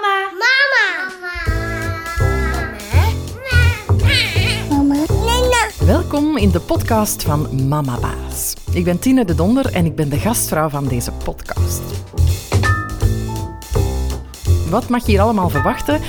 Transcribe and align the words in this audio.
Mama. 0.00 0.30
Mama. 0.32 0.86
Mama. 5.24 5.68
Welkom 5.84 6.36
in 6.36 6.50
de 6.50 6.60
podcast 6.60 7.22
van 7.22 7.68
Mama 7.68 7.98
Baas. 8.00 8.54
Ik 8.72 8.84
ben 8.84 8.98
Tine 8.98 9.24
de 9.24 9.34
Donder 9.34 9.72
en 9.72 9.84
ik 9.84 9.96
ben 9.96 10.08
de 10.08 10.18
gastvrouw 10.18 10.68
van 10.68 10.88
deze 10.88 11.12
podcast. 11.24 11.80
Wat 14.70 14.88
mag 14.88 15.06
je 15.06 15.10
hier 15.10 15.20
allemaal 15.20 15.48
verwachten? 15.48 16.00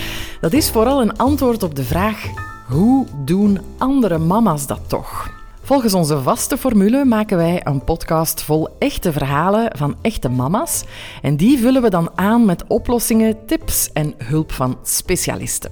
Dat 0.42 0.54
is 0.54 0.70
vooral 0.70 1.02
een 1.02 1.18
antwoord 1.18 1.64
op 1.64 1.76
de 1.76 1.84
vraag: 1.84 2.26
hoe 2.68 3.08
doen 3.26 3.60
andere 3.78 4.18
mama's 4.18 4.68
dat 4.68 4.82
toch? 4.88 5.21
Volgens 5.64 5.94
onze 5.94 6.22
vaste 6.22 6.58
formule 6.58 7.06
maken 7.06 7.38
wij 7.38 7.62
een 7.64 7.84
podcast 7.84 8.42
vol 8.42 8.70
echte 8.80 9.12
verhalen 9.12 9.78
van 9.78 9.96
echte 10.02 10.30
mama's. 10.30 10.84
En 11.22 11.36
die 11.36 11.60
vullen 11.60 11.82
we 11.82 11.90
dan 11.90 12.10
aan 12.16 12.46
met 12.46 12.64
oplossingen, 12.68 13.46
tips 13.46 13.92
en 13.94 14.14
hulp 14.18 14.52
van 14.52 14.78
specialisten. 14.84 15.72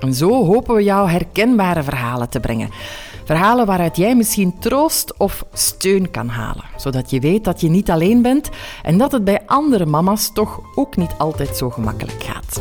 En 0.00 0.14
zo 0.14 0.44
hopen 0.44 0.74
we 0.74 0.82
jou 0.82 1.10
herkenbare 1.10 1.82
verhalen 1.82 2.28
te 2.28 2.40
brengen. 2.40 2.70
Verhalen 3.24 3.66
waaruit 3.66 3.96
jij 3.96 4.16
misschien 4.16 4.58
troost 4.58 5.16
of 5.18 5.44
steun 5.52 6.10
kan 6.10 6.28
halen, 6.28 6.64
zodat 6.76 7.10
je 7.10 7.20
weet 7.20 7.44
dat 7.44 7.60
je 7.60 7.68
niet 7.68 7.90
alleen 7.90 8.22
bent 8.22 8.50
en 8.82 8.98
dat 8.98 9.12
het 9.12 9.24
bij 9.24 9.42
andere 9.46 9.86
mama's 9.86 10.32
toch 10.32 10.60
ook 10.74 10.96
niet 10.96 11.14
altijd 11.18 11.56
zo 11.56 11.70
gemakkelijk 11.70 12.22
gaat. 12.22 12.60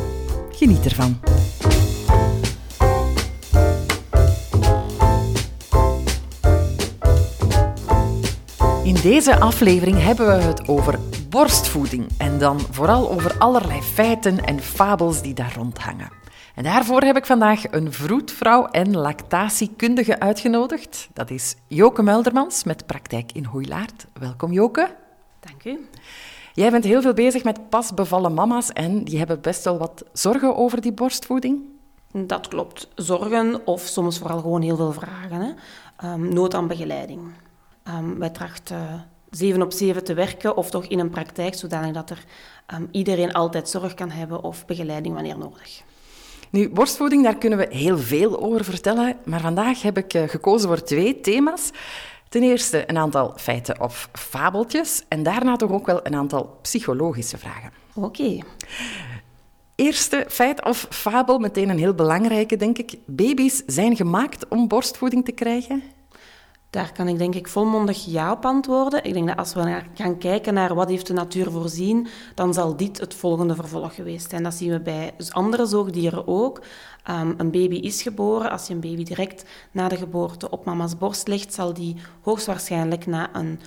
Geniet 0.51 0.85
ervan. 0.85 1.19
In 8.87 8.95
deze 9.01 9.39
aflevering 9.39 10.01
hebben 10.01 10.27
we 10.27 10.43
het 10.43 10.67
over 10.67 10.99
borstvoeding 11.29 12.07
en 12.17 12.39
dan 12.39 12.59
vooral 12.59 13.11
over 13.11 13.37
allerlei 13.37 13.81
feiten 13.81 14.45
en 14.45 14.59
fabels 14.59 15.21
die 15.21 15.33
daar 15.33 15.53
rondhangen. 15.55 16.09
En 16.55 16.63
daarvoor 16.63 17.01
heb 17.01 17.17
ik 17.17 17.25
vandaag 17.25 17.71
een 17.71 17.93
vroedvrouw 17.93 18.65
en 18.65 18.97
lactatiekundige 18.97 20.19
uitgenodigd. 20.19 21.09
Dat 21.13 21.29
is 21.29 21.55
Joke 21.67 22.03
Muldermans 22.03 22.63
met 22.63 22.85
praktijk 22.85 23.31
in 23.31 23.45
Hoeilaard. 23.45 24.05
Welkom 24.19 24.51
Joke. 24.51 24.95
Dank 25.39 25.63
u. 25.63 25.87
Jij 26.53 26.71
bent 26.71 26.83
heel 26.83 27.01
veel 27.01 27.13
bezig 27.13 27.43
met 27.43 27.69
pasbevallen 27.69 28.33
mama's 28.33 28.69
en 28.69 29.03
die 29.03 29.17
hebben 29.17 29.41
best 29.41 29.63
wel 29.63 29.77
wat 29.77 30.03
zorgen 30.13 30.55
over 30.55 30.81
die 30.81 30.93
borstvoeding. 30.93 31.61
Dat 32.11 32.47
klopt. 32.47 32.87
Zorgen 32.95 33.67
of 33.67 33.81
soms 33.81 34.17
vooral 34.17 34.39
gewoon 34.39 34.61
heel 34.61 34.75
veel 34.75 34.93
vragen. 34.93 35.41
Hè. 35.41 36.11
Um, 36.13 36.33
nood 36.33 36.53
aan 36.53 36.67
begeleiding. 36.67 37.21
Um, 37.89 38.19
wij 38.19 38.29
trachten 38.29 39.05
zeven 39.29 39.61
op 39.61 39.71
zeven 39.71 40.03
te 40.03 40.13
werken 40.13 40.57
of 40.57 40.69
toch 40.69 40.85
in 40.85 40.99
een 40.99 41.09
praktijk 41.09 41.55
zodanig 41.55 41.93
dat 41.93 42.09
er 42.09 42.23
um, 42.73 42.87
iedereen 42.91 43.33
altijd 43.33 43.69
zorg 43.69 43.93
kan 43.93 44.09
hebben 44.09 44.43
of 44.43 44.65
begeleiding 44.65 45.13
wanneer 45.13 45.37
nodig. 45.37 45.81
Nu, 46.49 46.69
borstvoeding, 46.69 47.23
daar 47.23 47.37
kunnen 47.37 47.59
we 47.59 47.67
heel 47.69 47.97
veel 47.97 48.41
over 48.41 48.63
vertellen, 48.63 49.17
maar 49.25 49.41
vandaag 49.41 49.81
heb 49.81 49.97
ik 49.97 50.13
uh, 50.13 50.23
gekozen 50.27 50.69
voor 50.69 50.83
twee 50.83 51.19
thema's. 51.19 51.71
Ten 52.29 52.43
eerste 52.43 52.89
een 52.89 52.97
aantal 52.97 53.33
feiten 53.35 53.81
of 53.81 54.09
fabeltjes 54.13 55.03
en 55.07 55.23
daarna 55.23 55.55
toch 55.55 55.71
ook 55.71 55.85
wel 55.85 55.99
een 56.03 56.15
aantal 56.15 56.57
psychologische 56.61 57.37
vragen. 57.37 57.71
Oké. 57.93 58.05
Okay. 58.05 58.43
Eerste 59.75 60.25
feit 60.29 60.65
of 60.65 60.87
fabel, 60.89 61.39
meteen 61.39 61.69
een 61.69 61.77
heel 61.77 61.93
belangrijke, 61.93 62.57
denk 62.57 62.77
ik. 62.77 62.97
Baby's 63.05 63.63
zijn 63.65 63.95
gemaakt 63.95 64.47
om 64.47 64.67
borstvoeding 64.67 65.25
te 65.25 65.31
krijgen? 65.31 65.83
Daar 66.69 66.91
kan 66.91 67.07
ik 67.07 67.17
denk 67.17 67.35
ik 67.35 67.47
volmondig 67.47 68.05
ja 68.05 68.31
op 68.31 68.45
antwoorden. 68.45 69.03
Ik 69.03 69.13
denk 69.13 69.27
dat 69.27 69.37
als 69.37 69.53
we 69.53 69.81
gaan 69.93 70.17
kijken 70.17 70.53
naar 70.53 70.75
wat 70.75 70.89
heeft 70.89 71.07
de 71.07 71.13
natuur 71.13 71.51
voorzien, 71.51 72.07
dan 72.35 72.53
zal 72.53 72.77
dit 72.77 72.99
het 72.99 73.13
volgende 73.13 73.55
vervolg 73.55 73.95
geweest 73.95 74.29
zijn. 74.29 74.43
Dat 74.43 74.53
zien 74.53 74.71
we 74.71 74.79
bij 74.79 75.13
andere 75.29 75.65
zoogdieren 75.65 76.27
ook. 76.27 76.61
Um, 77.09 77.33
een 77.37 77.51
baby 77.51 77.75
is 77.75 78.01
geboren. 78.01 78.51
Als 78.51 78.67
je 78.67 78.73
een 78.73 78.79
baby 78.79 79.03
direct 79.03 79.45
na 79.71 79.87
de 79.87 79.95
geboorte 79.95 80.49
op 80.49 80.65
mama's 80.65 80.97
borst 80.97 81.27
legt, 81.27 81.53
zal 81.53 81.73
die 81.73 81.95
hoogstwaarschijnlijk 82.21 83.05
na 83.05 83.35
een 83.35 83.59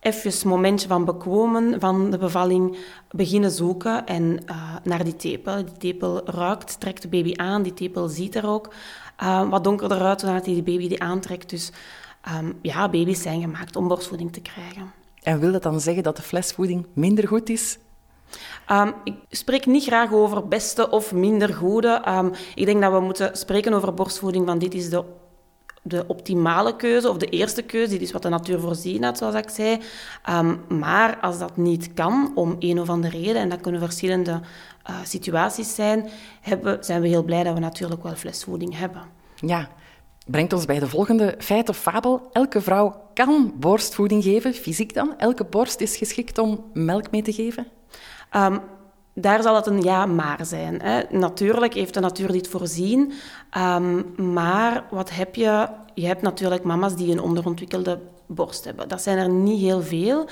even 0.00 0.48
momentje 0.48 0.88
van 0.88 1.04
bekomen 1.04 1.80
van 1.80 2.10
de 2.10 2.18
bevalling 2.18 2.78
beginnen 3.10 3.50
zoeken 3.50 4.06
en 4.06 4.42
uh, 4.46 4.76
naar 4.82 5.04
die 5.04 5.16
tepel. 5.16 5.64
Die 5.64 5.76
tepel 5.78 6.30
ruikt, 6.30 6.80
trekt 6.80 7.02
de 7.02 7.08
baby 7.08 7.32
aan. 7.36 7.62
Die 7.62 7.74
tepel 7.74 8.08
ziet 8.08 8.34
er 8.34 8.48
ook 8.48 8.74
uh, 9.22 9.48
wat 9.48 9.64
donkerder 9.64 10.00
uit 10.00 10.22
nadat 10.22 10.44
hij 10.44 10.54
die 10.54 10.62
baby 10.62 10.88
die 10.88 11.02
aantrekt. 11.02 11.50
Dus 11.50 11.72
um, 12.36 12.58
ja, 12.62 12.88
baby's 12.88 13.22
zijn 13.22 13.40
gemaakt 13.40 13.76
om 13.76 13.88
borstvoeding 13.88 14.32
te 14.32 14.40
krijgen. 14.40 14.92
En 15.22 15.40
wil 15.40 15.52
dat 15.52 15.62
dan 15.62 15.80
zeggen 15.80 16.02
dat 16.02 16.16
de 16.16 16.22
flesvoeding 16.22 16.86
minder 16.92 17.28
goed 17.28 17.48
is? 17.48 17.78
Um, 18.70 18.94
ik 19.04 19.14
spreek 19.30 19.66
niet 19.66 19.84
graag 19.84 20.12
over 20.12 20.48
beste 20.48 20.90
of 20.90 21.12
minder 21.12 21.54
goede. 21.54 22.02
Um, 22.08 22.32
ik 22.54 22.64
denk 22.64 22.82
dat 22.82 22.92
we 22.92 23.00
moeten 23.00 23.36
spreken 23.36 23.72
over 23.72 23.94
borstvoeding 23.94 24.46
van 24.46 24.58
dit 24.58 24.74
is 24.74 24.90
de, 24.90 25.04
de 25.82 26.04
optimale 26.06 26.76
keuze 26.76 27.10
of 27.10 27.16
de 27.16 27.26
eerste 27.26 27.62
keuze. 27.62 27.90
Dit 27.90 28.00
is 28.00 28.12
wat 28.12 28.22
de 28.22 28.28
natuur 28.28 28.60
voorzien 28.60 29.04
had, 29.04 29.18
zoals 29.18 29.34
ik 29.34 29.48
zei. 29.48 29.80
Um, 30.30 30.78
maar 30.78 31.18
als 31.20 31.38
dat 31.38 31.56
niet 31.56 31.94
kan, 31.94 32.32
om 32.34 32.56
een 32.58 32.80
of 32.80 32.88
andere 32.88 33.18
reden, 33.18 33.42
en 33.42 33.48
dat 33.48 33.60
kunnen 33.60 33.80
verschillende 33.80 34.40
uh, 34.90 34.96
situaties 35.04 35.74
zijn, 35.74 36.08
hebben, 36.40 36.84
zijn 36.84 37.00
we 37.00 37.08
heel 37.08 37.24
blij 37.24 37.42
dat 37.42 37.54
we 37.54 37.60
natuurlijk 37.60 38.02
wel 38.02 38.14
flesvoeding 38.14 38.78
hebben. 38.78 39.02
Ja, 39.34 39.68
brengt 40.30 40.52
ons 40.52 40.64
bij 40.64 40.78
de 40.78 40.88
volgende 40.88 41.34
feit 41.38 41.68
of 41.68 41.76
fabel. 41.76 42.28
Elke 42.32 42.60
vrouw 42.60 43.02
kan 43.14 43.52
borstvoeding 43.56 44.22
geven, 44.22 44.54
fysiek 44.54 44.94
dan. 44.94 45.18
Elke 45.18 45.44
borst 45.44 45.80
is 45.80 45.96
geschikt 45.96 46.38
om 46.38 46.64
melk 46.72 47.10
mee 47.10 47.22
te 47.22 47.32
geven. 47.32 47.66
Um, 48.36 48.60
daar 49.14 49.42
zal 49.42 49.54
het 49.54 49.66
een 49.66 49.82
ja 49.82 50.06
maar 50.06 50.46
zijn. 50.46 50.80
Hè. 50.82 51.02
Natuurlijk 51.10 51.74
heeft 51.74 51.94
de 51.94 52.00
natuur 52.00 52.32
dit 52.32 52.48
voorzien, 52.48 53.12
um, 53.56 54.14
maar 54.32 54.84
wat 54.90 55.10
heb 55.10 55.34
je? 55.34 55.68
Je 55.94 56.06
hebt 56.06 56.22
natuurlijk 56.22 56.64
mama's 56.64 56.96
die 56.96 57.12
een 57.12 57.20
onderontwikkelde 57.20 57.98
borst 58.26 58.64
hebben. 58.64 58.88
Dat 58.88 59.02
zijn 59.02 59.18
er 59.18 59.28
niet 59.28 59.60
heel 59.60 59.82
veel. 59.82 60.28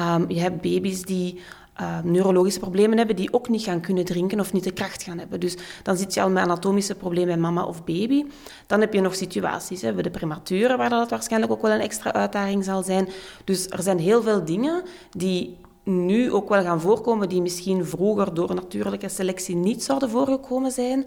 Um, 0.00 0.30
je 0.30 0.40
hebt 0.40 0.60
baby's 0.60 1.02
die 1.02 1.40
uh, 1.80 1.98
neurologische 2.02 2.60
problemen 2.60 2.98
hebben, 2.98 3.16
die 3.16 3.32
ook 3.32 3.48
niet 3.48 3.62
gaan 3.62 3.80
kunnen 3.80 4.04
drinken 4.04 4.40
of 4.40 4.52
niet 4.52 4.64
de 4.64 4.72
kracht 4.72 5.02
gaan 5.02 5.18
hebben. 5.18 5.40
Dus 5.40 5.56
dan 5.82 5.96
zit 5.96 6.14
je 6.14 6.22
al 6.22 6.30
met 6.30 6.42
anatomische 6.42 6.94
problemen 6.94 7.26
bij 7.28 7.36
mama 7.36 7.64
of 7.64 7.84
baby. 7.84 8.24
Dan 8.66 8.80
heb 8.80 8.92
je 8.92 9.00
nog 9.00 9.14
situaties, 9.14 9.82
hè, 9.82 9.94
de 9.94 10.10
prematuren, 10.10 10.78
waar 10.78 10.90
dat 10.90 11.10
waarschijnlijk 11.10 11.52
ook 11.52 11.62
wel 11.62 11.70
een 11.70 11.80
extra 11.80 12.12
uitdaging 12.12 12.64
zal 12.64 12.82
zijn. 12.82 13.08
Dus 13.44 13.66
er 13.68 13.82
zijn 13.82 13.98
heel 13.98 14.22
veel 14.22 14.44
dingen 14.44 14.82
die 15.10 15.56
nu 15.88 16.32
ook 16.32 16.48
wel 16.48 16.62
gaan 16.62 16.80
voorkomen, 16.80 17.28
die 17.28 17.42
misschien 17.42 17.86
vroeger 17.86 18.34
door 18.34 18.54
natuurlijke 18.54 19.08
selectie 19.08 19.56
niet 19.56 19.84
zouden 19.84 20.10
voorgekomen 20.10 20.70
zijn. 20.70 21.06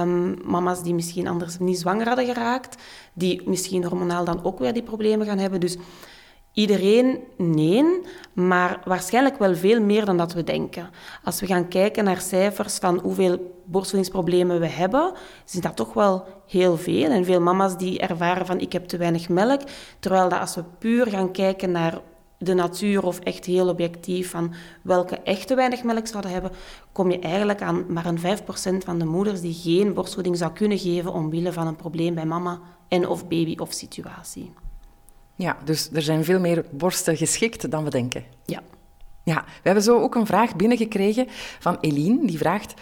Um, 0.00 0.38
mama's 0.44 0.82
die 0.82 0.94
misschien 0.94 1.26
anders 1.28 1.58
niet 1.58 1.78
zwanger 1.78 2.06
hadden 2.06 2.26
geraakt, 2.26 2.82
die 3.12 3.42
misschien 3.44 3.84
hormonaal 3.84 4.24
dan 4.24 4.44
ook 4.44 4.58
weer 4.58 4.72
die 4.72 4.82
problemen 4.82 5.26
gaan 5.26 5.38
hebben. 5.38 5.60
Dus 5.60 5.76
Iedereen 6.58 7.18
nee, 7.36 8.00
maar 8.32 8.80
waarschijnlijk 8.84 9.38
wel 9.38 9.54
veel 9.54 9.80
meer 9.80 10.04
dan 10.04 10.16
dat 10.16 10.32
we 10.32 10.44
denken. 10.44 10.90
Als 11.24 11.40
we 11.40 11.46
gaan 11.46 11.68
kijken 11.68 12.04
naar 12.04 12.20
cijfers 12.20 12.76
van 12.76 13.00
hoeveel 13.00 13.60
borstvoedingsproblemen 13.64 14.60
we 14.60 14.66
hebben, 14.66 15.12
is 15.46 15.60
dat 15.60 15.76
toch 15.76 15.92
wel 15.92 16.24
heel 16.46 16.76
veel. 16.76 17.10
En 17.10 17.24
veel 17.24 17.40
mama's 17.40 17.76
die 17.76 17.98
ervaren 17.98 18.46
van 18.46 18.60
ik 18.60 18.72
heb 18.72 18.88
te 18.88 18.96
weinig 18.96 19.28
melk, 19.28 19.60
terwijl 19.98 20.28
dat 20.28 20.40
als 20.40 20.54
we 20.54 20.64
puur 20.78 21.06
gaan 21.06 21.32
kijken 21.32 21.70
naar 21.70 22.00
de 22.38 22.54
natuur 22.54 23.04
of 23.04 23.18
echt 23.18 23.44
heel 23.44 23.68
objectief 23.68 24.30
van 24.30 24.54
welke 24.82 25.16
echt 25.16 25.46
te 25.46 25.54
weinig 25.54 25.82
melk 25.82 26.06
zouden 26.06 26.30
hebben, 26.30 26.50
kom 26.92 27.10
je 27.10 27.18
eigenlijk 27.18 27.62
aan 27.62 27.92
maar 27.92 28.06
een 28.06 28.18
5% 28.18 28.84
van 28.84 28.98
de 28.98 29.04
moeders 29.04 29.40
die 29.40 29.54
geen 29.54 29.94
borstvoeding 29.94 30.36
zou 30.36 30.52
kunnen 30.52 30.78
geven 30.78 31.12
omwille 31.12 31.52
van 31.52 31.66
een 31.66 31.76
probleem 31.76 32.14
bij 32.14 32.26
mama 32.26 32.60
en 32.88 33.08
of 33.08 33.28
baby 33.28 33.56
of 33.56 33.72
situatie. 33.72 34.52
Ja, 35.38 35.56
dus 35.64 35.90
er 35.92 36.02
zijn 36.02 36.24
veel 36.24 36.40
meer 36.40 36.64
borsten 36.70 37.16
geschikt 37.16 37.70
dan 37.70 37.84
we 37.84 37.90
denken. 37.90 38.24
Ja. 38.44 38.62
Ja, 39.24 39.44
we 39.44 39.62
hebben 39.62 39.82
zo 39.82 40.00
ook 40.00 40.14
een 40.14 40.26
vraag 40.26 40.56
binnengekregen 40.56 41.26
van 41.58 41.78
Eline. 41.80 42.26
Die 42.26 42.38
vraagt, 42.38 42.74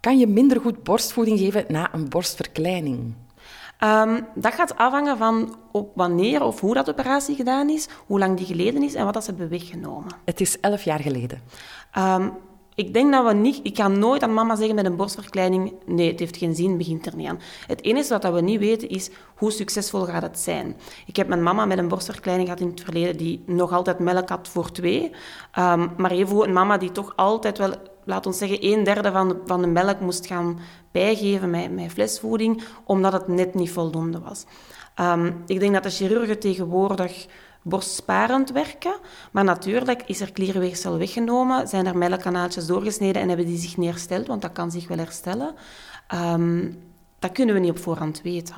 kan 0.00 0.18
je 0.18 0.26
minder 0.26 0.60
goed 0.60 0.82
borstvoeding 0.82 1.38
geven 1.38 1.64
na 1.68 1.94
een 1.94 2.08
borstverkleining? 2.08 3.14
Um, 3.84 4.26
dat 4.34 4.54
gaat 4.54 4.76
afhangen 4.76 5.16
van 5.18 5.56
op 5.72 5.90
wanneer 5.94 6.42
of 6.42 6.60
hoe 6.60 6.74
dat 6.74 6.88
operatie 6.88 7.36
gedaan 7.36 7.68
is, 7.68 7.88
hoe 8.06 8.18
lang 8.18 8.36
die 8.36 8.46
geleden 8.46 8.82
is 8.82 8.94
en 8.94 9.04
wat 9.04 9.14
dat 9.14 9.24
ze 9.24 9.30
hebben 9.30 9.48
weggenomen. 9.48 10.12
Het 10.24 10.40
is 10.40 10.60
elf 10.60 10.82
jaar 10.82 11.00
geleden. 11.00 11.42
Um, 11.98 12.32
ik 12.74 12.94
denk 12.94 13.12
dat 13.12 13.26
we 13.26 13.32
niet... 13.32 13.60
Ik 13.62 13.74
kan 13.74 13.98
nooit 13.98 14.22
aan 14.22 14.34
mama 14.34 14.56
zeggen 14.56 14.74
met 14.74 14.84
een 14.84 14.96
borstverkleining... 14.96 15.72
Nee, 15.86 16.10
het 16.10 16.18
heeft 16.18 16.36
geen 16.36 16.54
zin, 16.54 16.76
begint 16.76 17.06
er 17.06 17.16
niet 17.16 17.28
aan. 17.28 17.40
Het 17.66 17.82
enige 17.82 18.18
wat 18.18 18.32
we 18.32 18.40
niet 18.40 18.58
weten 18.58 18.88
is 18.88 19.10
hoe 19.36 19.50
succesvol 19.50 20.04
gaat 20.04 20.22
het 20.22 20.38
zijn. 20.38 20.76
Ik 21.06 21.16
heb 21.16 21.28
mijn 21.28 21.42
mama 21.42 21.64
met 21.64 21.78
een 21.78 21.88
borstverkleining 21.88 22.48
gehad 22.48 22.62
in 22.62 22.70
het 22.70 22.80
verleden 22.80 23.16
die 23.16 23.42
nog 23.46 23.72
altijd 23.72 23.98
melk 23.98 24.28
had 24.28 24.48
voor 24.48 24.70
twee. 24.72 25.10
Um, 25.58 25.92
maar 25.96 26.10
even 26.10 26.42
een 26.42 26.52
mama 26.52 26.78
die 26.78 26.92
toch 26.92 27.12
altijd 27.16 27.58
wel, 27.58 27.72
laat 28.04 28.26
ons 28.26 28.38
zeggen, 28.38 28.64
een 28.64 28.84
derde 28.84 29.12
van 29.12 29.28
de, 29.28 29.36
van 29.44 29.60
de 29.60 29.66
melk 29.66 30.00
moest 30.00 30.26
gaan 30.26 30.58
bijgeven 30.90 31.50
met, 31.50 31.72
met 31.72 31.92
flesvoeding, 31.92 32.62
omdat 32.84 33.12
het 33.12 33.28
net 33.28 33.54
niet 33.54 33.70
voldoende 33.70 34.20
was. 34.20 34.44
Um, 35.00 35.42
ik 35.46 35.60
denk 35.60 35.72
dat 35.72 35.82
de 35.82 35.90
chirurgen 35.90 36.38
tegenwoordig 36.38 37.26
borstsparend 37.62 38.50
werken. 38.50 38.94
Maar 39.32 39.44
natuurlijk 39.44 40.02
is 40.06 40.20
er 40.20 40.32
klierweefsel 40.32 40.98
weggenomen, 40.98 41.68
zijn 41.68 41.86
er 41.86 41.98
melkkanaaltjes 41.98 42.66
doorgesneden 42.66 43.22
en 43.22 43.28
hebben 43.28 43.46
die 43.46 43.58
zich 43.58 43.76
niet 43.76 43.90
hersteld, 43.90 44.26
want 44.26 44.42
dat 44.42 44.52
kan 44.52 44.70
zich 44.70 44.88
wel 44.88 44.98
herstellen. 44.98 45.54
Ehm, 46.06 46.70
dat 47.18 47.32
kunnen 47.32 47.54
we 47.54 47.60
niet 47.60 47.70
op 47.70 47.78
voorhand 47.78 48.22
weten. 48.22 48.54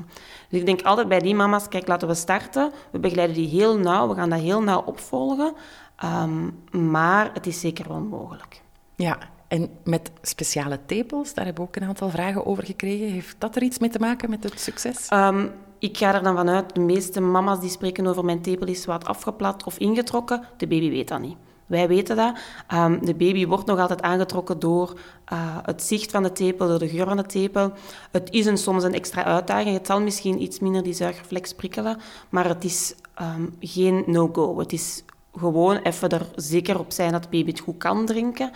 Dus 0.48 0.60
ik 0.60 0.66
denk 0.66 0.82
altijd 0.82 1.08
bij 1.08 1.18
die 1.18 1.34
mama's, 1.34 1.68
kijk, 1.68 1.86
laten 1.86 2.08
we 2.08 2.14
starten. 2.14 2.72
We 2.90 2.98
begeleiden 2.98 3.36
die 3.36 3.48
heel 3.48 3.78
nauw, 3.78 4.08
we 4.08 4.14
gaan 4.14 4.30
dat 4.30 4.40
heel 4.40 4.62
nauw 4.62 4.82
opvolgen. 4.82 5.54
Ehm, 5.96 6.50
maar 6.90 7.30
het 7.34 7.46
is 7.46 7.60
zeker 7.60 7.88
wel 7.88 8.00
mogelijk. 8.00 8.60
Ja, 8.96 9.18
en 9.48 9.70
met 9.84 10.10
speciale 10.22 10.78
tepels, 10.86 11.34
daar 11.34 11.44
hebben 11.44 11.62
we 11.62 11.68
ook 11.68 11.76
een 11.76 11.88
aantal 11.88 12.10
vragen 12.10 12.46
over 12.46 12.64
gekregen. 12.64 13.08
Heeft 13.08 13.36
dat 13.38 13.56
er 13.56 13.62
iets 13.62 13.78
mee 13.78 13.90
te 13.90 13.98
maken 13.98 14.30
met 14.30 14.44
het 14.44 14.60
succes? 14.60 15.10
Um, 15.12 15.52
ik 15.78 15.96
ga 15.96 16.14
er 16.14 16.22
dan 16.22 16.36
vanuit, 16.36 16.74
de 16.74 16.80
meeste 16.80 17.20
mama's 17.20 17.60
die 17.60 17.70
spreken 17.70 18.06
over 18.06 18.24
mijn 18.24 18.42
tepel 18.42 18.66
is 18.66 18.84
wat 18.84 19.04
afgeplat 19.04 19.64
of 19.64 19.78
ingetrokken. 19.78 20.44
De 20.56 20.66
baby 20.66 20.90
weet 20.90 21.08
dat 21.08 21.20
niet. 21.20 21.36
Wij 21.66 21.88
weten 21.88 22.16
dat. 22.16 22.36
Um, 22.74 23.04
de 23.04 23.14
baby 23.14 23.46
wordt 23.46 23.66
nog 23.66 23.78
altijd 23.78 24.02
aangetrokken 24.02 24.58
door 24.58 24.98
uh, 25.32 25.56
het 25.62 25.82
zicht 25.82 26.10
van 26.10 26.22
de 26.22 26.32
tepel, 26.32 26.68
door 26.68 26.78
de 26.78 26.88
geur 26.88 27.06
van 27.06 27.16
de 27.16 27.26
tepel. 27.26 27.72
Het 28.10 28.30
is 28.30 28.46
een, 28.46 28.58
soms 28.58 28.84
een 28.84 28.94
extra 28.94 29.24
uitdaging. 29.24 29.76
Het 29.76 29.86
zal 29.86 30.00
misschien 30.00 30.42
iets 30.42 30.58
minder 30.58 30.82
die 30.82 30.92
zuigervlek 30.92 31.52
prikkelen, 31.56 31.98
maar 32.28 32.48
het 32.48 32.64
is 32.64 32.94
um, 33.20 33.56
geen 33.60 34.02
no-go. 34.06 34.58
Het 34.58 34.72
is 34.72 35.04
gewoon 35.32 35.76
even 35.76 36.08
er 36.08 36.26
zeker 36.34 36.78
op 36.78 36.92
zijn 36.92 37.12
dat 37.12 37.22
de 37.22 37.28
baby 37.28 37.50
het 37.50 37.60
goed 37.60 37.78
kan 37.78 38.06
drinken. 38.06 38.50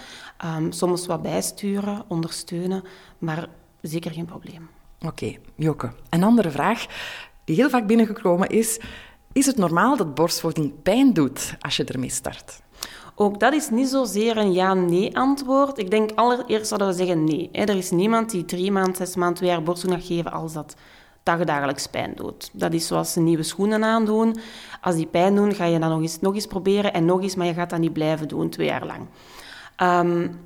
Um, 0.57 0.73
soms 0.73 1.07
wat 1.07 1.23
bijsturen, 1.23 2.05
ondersteunen, 2.09 2.85
maar 3.19 3.49
zeker 3.81 4.11
geen 4.11 4.25
probleem. 4.25 4.69
Oké, 5.07 5.35
okay. 5.59 5.93
Een 6.11 6.25
andere 6.25 6.51
vraag 6.51 6.87
die 7.45 7.57
heel 7.57 7.71
vaak 7.71 7.87
binnengekomen 7.87 8.49
is... 8.49 8.81
Is 9.33 9.47
het 9.47 9.57
normaal 9.57 9.97
dat 9.97 10.15
borstvoeding 10.15 10.83
pijn 10.83 11.13
doet 11.13 11.55
als 11.61 11.77
je 11.77 11.85
ermee 11.85 12.11
start? 12.11 12.61
Ook 13.15 13.41
dat 13.41 13.53
is 13.53 13.71
niet 13.71 13.89
zozeer 13.89 14.37
een 14.37 14.53
ja-nee 14.53 15.17
antwoord. 15.17 15.79
Ik 15.79 15.91
denk 15.91 16.11
allereerst 16.15 16.67
zouden 16.67 16.89
we 16.89 16.95
zeggen 16.95 17.25
nee. 17.25 17.51
Er 17.53 17.69
is 17.69 17.91
niemand 17.91 18.31
die 18.31 18.45
drie 18.45 18.73
maanden, 18.73 18.97
zes 18.97 19.17
maanden, 19.17 19.37
twee 19.37 19.51
jaar 19.51 19.63
borstvoeding 19.63 20.05
gaat 20.05 20.17
geven 20.17 20.33
als 20.33 20.53
dat 20.53 20.77
dagelijks 21.23 21.87
pijn 21.87 22.13
doet. 22.15 22.51
Dat 22.53 22.73
is 22.73 22.87
zoals 22.87 23.13
ze 23.13 23.21
nieuwe 23.21 23.43
schoenen 23.43 23.85
aandoen. 23.85 24.37
Als 24.81 24.95
die 24.95 25.07
pijn 25.07 25.35
doen, 25.35 25.55
ga 25.55 25.65
je 25.65 25.79
dat 25.79 25.91
nog 25.91 26.01
eens, 26.01 26.21
nog 26.21 26.35
eens 26.35 26.47
proberen 26.47 26.93
en 26.93 27.05
nog 27.05 27.23
eens, 27.23 27.35
maar 27.35 27.47
je 27.47 27.55
gaat 27.55 27.71
dat 27.71 27.79
niet 27.79 27.93
blijven 27.93 28.29
doen, 28.29 28.51
twee 28.51 28.67
jaar 28.67 28.87
lang. 28.87 29.07
Um, 29.83 30.41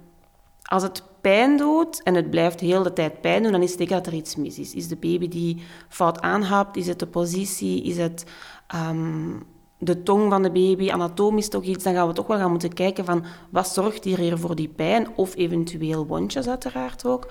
als 0.62 0.82
het 0.82 1.02
pijn 1.22 1.56
doet 1.56 2.02
en 2.02 2.14
het 2.14 2.30
blijft 2.30 2.60
heel 2.60 2.82
de 2.82 2.92
tijd 2.92 3.20
pijn 3.20 3.42
doen, 3.42 3.52
dan 3.52 3.62
is 3.62 3.68
het 3.68 3.78
teken 3.78 3.96
dat 3.96 4.06
er 4.06 4.14
iets 4.14 4.36
mis 4.36 4.58
is. 4.58 4.74
Is 4.74 4.88
de 4.88 4.96
baby 4.96 5.28
die 5.28 5.62
fout 5.88 6.20
aanhapt? 6.20 6.76
Is 6.76 6.86
het 6.86 6.98
de 6.98 7.06
positie? 7.06 7.82
Is 7.82 7.96
het 7.96 8.24
um, 8.74 9.42
de 9.78 10.02
tong 10.02 10.30
van 10.30 10.42
de 10.42 10.50
baby? 10.50 10.90
Anatomisch 10.90 11.48
toch 11.48 11.62
iets? 11.62 11.84
Dan 11.84 11.94
gaan 11.94 12.08
we 12.08 12.12
toch 12.12 12.26
wel 12.26 12.38
gaan 12.38 12.50
moeten 12.50 12.72
kijken 12.72 13.04
van 13.04 13.24
wat 13.50 13.68
zorgt 13.68 14.04
hier 14.04 14.38
voor 14.38 14.54
die 14.54 14.68
pijn? 14.68 15.08
Of 15.14 15.36
eventueel 15.36 16.06
wondjes 16.06 16.48
uiteraard 16.48 17.06
ook. 17.06 17.30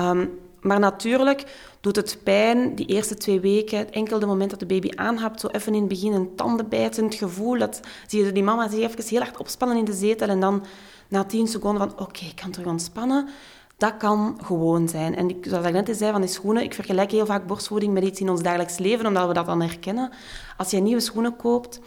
Um, 0.00 0.30
maar 0.60 0.78
natuurlijk 0.78 1.44
doet 1.80 1.96
het 1.96 2.18
pijn 2.24 2.74
die 2.74 2.86
eerste 2.86 3.14
twee 3.14 3.40
weken, 3.40 3.92
enkel 3.92 4.18
de 4.18 4.26
moment 4.26 4.50
dat 4.50 4.58
de 4.58 4.66
baby 4.66 4.90
aanhapt, 4.94 5.40
zo 5.40 5.46
even 5.46 5.74
in 5.74 5.80
het 5.80 5.88
begin 5.88 6.12
een 6.12 6.34
tandenbijtend 6.34 7.14
gevoel. 7.14 7.58
Dat 7.58 7.80
zie 8.06 8.24
je 8.24 8.32
die 8.32 8.42
mama 8.42 8.68
zich 8.68 8.78
even 8.80 9.04
heel 9.08 9.20
hard 9.20 9.38
opspannen 9.38 9.76
in 9.76 9.84
de 9.84 9.92
zetel 9.92 10.28
en 10.28 10.40
dan 10.40 10.64
na 11.08 11.24
tien 11.24 11.46
seconden 11.46 11.88
van 11.88 12.00
oké, 12.00 12.24
ik 12.24 12.36
kan 12.36 12.50
terug 12.50 12.68
ontspannen. 12.68 13.28
Dat 13.76 13.96
kan 13.96 14.38
gewoon 14.44 14.88
zijn. 14.88 15.16
En 15.16 15.28
ik, 15.28 15.46
zoals 15.48 15.66
ik 15.66 15.72
net 15.72 15.96
zei 15.96 16.12
van 16.12 16.20
die 16.20 16.30
schoenen, 16.30 16.62
ik 16.62 16.74
vergelijk 16.74 17.10
heel 17.10 17.26
vaak 17.26 17.46
borstvoeding 17.46 17.92
met 17.92 18.04
iets 18.04 18.20
in 18.20 18.30
ons 18.30 18.42
dagelijks 18.42 18.78
leven, 18.78 19.06
omdat 19.06 19.26
we 19.26 19.34
dat 19.34 19.46
dan 19.46 19.62
herkennen. 19.62 20.10
Als 20.56 20.70
je 20.70 20.80
nieuwe 20.80 21.00
schoenen 21.00 21.36
koopt 21.36 21.80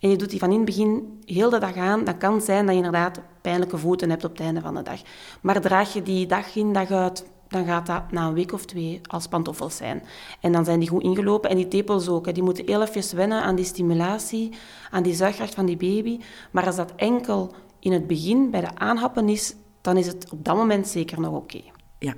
en 0.00 0.10
je 0.10 0.16
doet 0.16 0.30
die 0.30 0.38
van 0.38 0.50
in 0.50 0.56
het 0.56 0.64
begin 0.64 1.20
heel 1.24 1.50
de 1.50 1.58
dag 1.58 1.76
aan, 1.76 2.04
dan 2.04 2.18
kan 2.18 2.34
het 2.34 2.44
zijn 2.44 2.66
dat 2.66 2.74
je 2.74 2.82
inderdaad 2.82 3.20
pijnlijke 3.40 3.78
voeten 3.78 4.10
hebt 4.10 4.24
op 4.24 4.30
het 4.30 4.40
einde 4.40 4.60
van 4.60 4.74
de 4.74 4.82
dag. 4.82 5.00
Maar 5.40 5.60
draag 5.60 5.92
je 5.92 6.02
die 6.02 6.26
dag 6.26 6.56
in, 6.56 6.72
dag 6.72 6.90
uit 6.90 7.24
dan 7.52 7.64
gaat 7.64 7.86
dat 7.86 8.10
na 8.10 8.26
een 8.26 8.34
week 8.34 8.52
of 8.52 8.64
twee 8.64 9.00
als 9.06 9.26
pantoffels 9.26 9.76
zijn. 9.76 10.02
En 10.40 10.52
dan 10.52 10.64
zijn 10.64 10.78
die 10.78 10.88
goed 10.88 11.02
ingelopen. 11.02 11.50
En 11.50 11.56
die 11.56 11.68
tepels 11.68 12.08
ook. 12.08 12.34
Die 12.34 12.42
moeten 12.42 12.66
heel 12.66 12.82
even 12.82 13.16
wennen 13.16 13.42
aan 13.42 13.54
die 13.54 13.64
stimulatie, 13.64 14.52
aan 14.90 15.02
die 15.02 15.14
zuigkracht 15.14 15.54
van 15.54 15.66
die 15.66 15.76
baby. 15.76 16.20
Maar 16.50 16.66
als 16.66 16.76
dat 16.76 16.92
enkel 16.96 17.54
in 17.82 17.92
het 17.92 18.06
begin 18.06 18.50
bij 18.50 18.60
de 18.60 18.74
aanhappen 18.74 19.28
is, 19.28 19.54
dan 19.80 19.96
is 19.96 20.06
het 20.06 20.26
op 20.30 20.44
dat 20.44 20.56
moment 20.56 20.88
zeker 20.88 21.20
nog 21.20 21.34
oké. 21.34 21.60
Ja. 21.98 22.14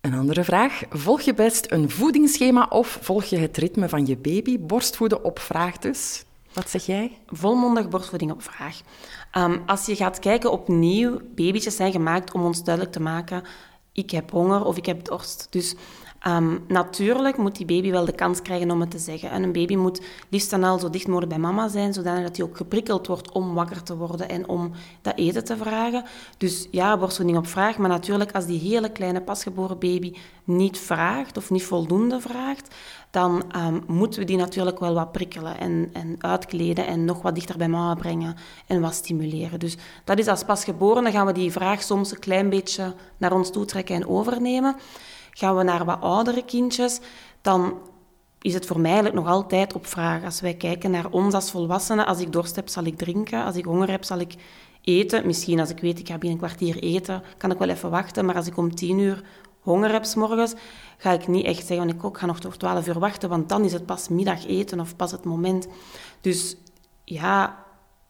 Een 0.00 0.14
andere 0.14 0.44
vraag. 0.44 0.82
Volg 0.90 1.20
je 1.20 1.34
best 1.34 1.70
een 1.70 1.90
voedingsschema 1.90 2.66
of 2.70 2.98
volg 3.02 3.24
je 3.24 3.36
het 3.36 3.56
ritme 3.56 3.88
van 3.88 4.06
je 4.06 4.16
baby? 4.16 4.58
Borstvoeden 4.58 5.24
op 5.24 5.38
vraag 5.38 5.78
dus. 5.78 6.24
Wat 6.52 6.70
zeg 6.70 6.86
jij? 6.86 7.18
Volmondig 7.26 7.88
borstvoeding 7.88 8.32
op 8.32 8.42
vraag. 8.42 8.80
Um, 9.36 9.62
als 9.66 9.86
je 9.86 9.96
gaat 9.96 10.18
kijken 10.18 10.52
opnieuw, 10.52 11.18
babytjes 11.34 11.76
zijn 11.76 11.92
gemaakt 11.92 12.32
om 12.32 12.44
ons 12.44 12.64
duidelijk 12.64 12.94
te 12.94 13.02
maken 13.02 13.42
ik 13.92 14.10
heb 14.10 14.30
honger 14.30 14.64
of 14.64 14.76
ik 14.76 14.86
heb 14.86 15.04
dorst. 15.04 15.46
Dus 15.50 15.74
um, 16.26 16.64
natuurlijk 16.68 17.36
moet 17.36 17.56
die 17.56 17.66
baby 17.66 17.90
wel 17.90 18.04
de 18.04 18.12
kans 18.12 18.42
krijgen 18.42 18.70
om 18.70 18.80
het 18.80 18.90
te 18.90 18.98
zeggen. 18.98 19.30
En 19.30 19.42
een 19.42 19.52
baby 19.52 19.76
moet 19.76 20.00
liefst 20.28 20.50
dan 20.50 20.64
al 20.64 20.78
zo 20.78 20.90
dicht 20.90 21.06
mogelijk 21.06 21.32
bij 21.32 21.40
mama 21.40 21.68
zijn, 21.68 21.92
zodat 21.92 22.36
hij 22.36 22.46
ook 22.46 22.56
geprikkeld 22.56 23.06
wordt 23.06 23.32
om 23.32 23.54
wakker 23.54 23.82
te 23.82 23.96
worden 23.96 24.28
en 24.28 24.48
om 24.48 24.72
dat 25.02 25.16
eten 25.16 25.44
te 25.44 25.56
vragen. 25.56 26.04
Dus 26.38 26.68
ja, 26.70 26.98
borstvoeding 26.98 27.38
op 27.38 27.46
vraag. 27.46 27.78
Maar 27.78 27.88
natuurlijk, 27.88 28.32
als 28.32 28.46
die 28.46 28.58
hele 28.58 28.92
kleine 28.92 29.20
pasgeboren 29.20 29.78
baby 29.78 30.14
niet 30.44 30.78
vraagt 30.78 31.36
of 31.36 31.50
niet 31.50 31.64
voldoende 31.64 32.20
vraagt, 32.20 32.74
dan 33.10 33.42
um, 33.56 33.82
moeten 33.86 34.20
we 34.20 34.26
die 34.26 34.36
natuurlijk 34.36 34.78
wel 34.78 34.94
wat 34.94 35.12
prikkelen 35.12 35.58
en, 35.58 35.90
en 35.92 36.16
uitkleden 36.18 36.86
en 36.86 37.04
nog 37.04 37.22
wat 37.22 37.34
dichter 37.34 37.56
bij 37.56 37.68
mama 37.68 37.94
brengen 37.94 38.36
en 38.66 38.80
wat 38.80 38.94
stimuleren. 38.94 39.58
Dus 39.58 39.76
dat 40.04 40.18
is 40.18 40.26
als 40.26 40.44
pasgeboren, 40.44 41.02
dan 41.02 41.12
gaan 41.12 41.26
we 41.26 41.32
die 41.32 41.52
vraag 41.52 41.82
soms 41.82 42.10
een 42.10 42.18
klein 42.18 42.48
beetje 42.50 42.94
naar 43.16 43.32
ons 43.32 43.50
toe 43.50 43.64
trekken 43.64 43.94
en 43.94 44.08
overnemen. 44.08 44.76
Gaan 45.30 45.56
we 45.56 45.62
naar 45.62 45.84
wat 45.84 46.00
oudere 46.00 46.44
kindjes, 46.44 47.00
dan 47.40 47.74
is 48.40 48.54
het 48.54 48.66
voor 48.66 48.80
mij 48.80 49.00
nog 49.00 49.26
altijd 49.26 49.74
op 49.74 49.86
vraag. 49.86 50.24
Als 50.24 50.40
wij 50.40 50.54
kijken 50.54 50.90
naar 50.90 51.10
ons 51.10 51.34
als 51.34 51.50
volwassenen, 51.50 52.06
als 52.06 52.20
ik 52.20 52.32
dorst 52.32 52.56
heb, 52.56 52.68
zal 52.68 52.84
ik 52.84 52.98
drinken. 52.98 53.44
Als 53.44 53.56
ik 53.56 53.64
honger 53.64 53.90
heb, 53.90 54.04
zal 54.04 54.18
ik 54.18 54.34
eten. 54.80 55.26
Misschien 55.26 55.60
als 55.60 55.70
ik 55.70 55.80
weet, 55.80 55.98
ik 55.98 56.08
ga 56.08 56.18
binnen 56.18 56.40
een 56.40 56.46
kwartier 56.46 56.82
eten, 56.82 57.22
kan 57.36 57.50
ik 57.50 57.58
wel 57.58 57.68
even 57.68 57.90
wachten. 57.90 58.24
Maar 58.24 58.34
als 58.34 58.46
ik 58.46 58.56
om 58.56 58.74
tien 58.74 58.98
uur 58.98 59.22
honger 59.60 59.92
heb 59.92 60.04
s 60.04 60.14
morgens, 60.14 60.54
ga 60.98 61.12
ik 61.12 61.28
niet 61.28 61.44
echt 61.44 61.66
zeggen, 61.66 61.88
ik 61.88 62.04
ook 62.04 62.18
ga 62.18 62.26
nog 62.26 62.40
tot 62.40 62.58
12 62.58 62.86
uur 62.86 62.98
wachten, 62.98 63.28
want 63.28 63.48
dan 63.48 63.64
is 63.64 63.72
het 63.72 63.86
pas 63.86 64.08
middageten 64.08 64.80
of 64.80 64.96
pas 64.96 65.10
het 65.10 65.24
moment. 65.24 65.66
Dus 66.20 66.56
ja, 67.04 67.64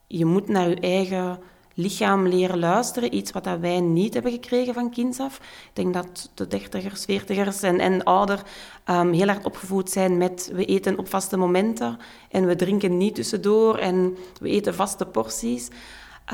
je 0.07 0.25
moet 0.25 0.49
naar 0.49 0.69
je 0.69 0.81
eigen 0.81 1.39
lichaam 1.81 2.29
leren 2.29 2.59
luisteren. 2.59 3.15
Iets 3.15 3.33
wat 3.33 3.45
dat 3.45 3.59
wij 3.59 3.81
niet 3.81 4.15
hebben 4.15 4.33
gekregen 4.33 4.75
van 4.75 4.91
kinds 4.91 5.21
af. 5.21 5.37
Ik 5.37 5.71
denk 5.73 5.95
dat 5.95 6.31
de 6.35 6.47
dertigers, 6.47 7.05
veertigers 7.05 7.63
en, 7.63 7.81
en 7.81 8.05
ouder 8.05 8.43
um, 8.91 9.13
heel 9.13 9.27
hard 9.27 9.45
opgevoed 9.45 9.91
zijn 9.91 10.19
met 10.19 10.51
we 10.55 10.65
eten 10.65 10.99
op 10.99 11.09
vaste 11.09 11.37
momenten 11.37 11.99
en 12.31 12.47
we 12.47 12.57
drinken 12.57 12.97
niet 12.97 13.15
tussendoor 13.15 13.77
en 13.77 14.17
we 14.41 14.49
eten 14.49 14.75
vaste 14.75 15.07
porties. 15.07 15.69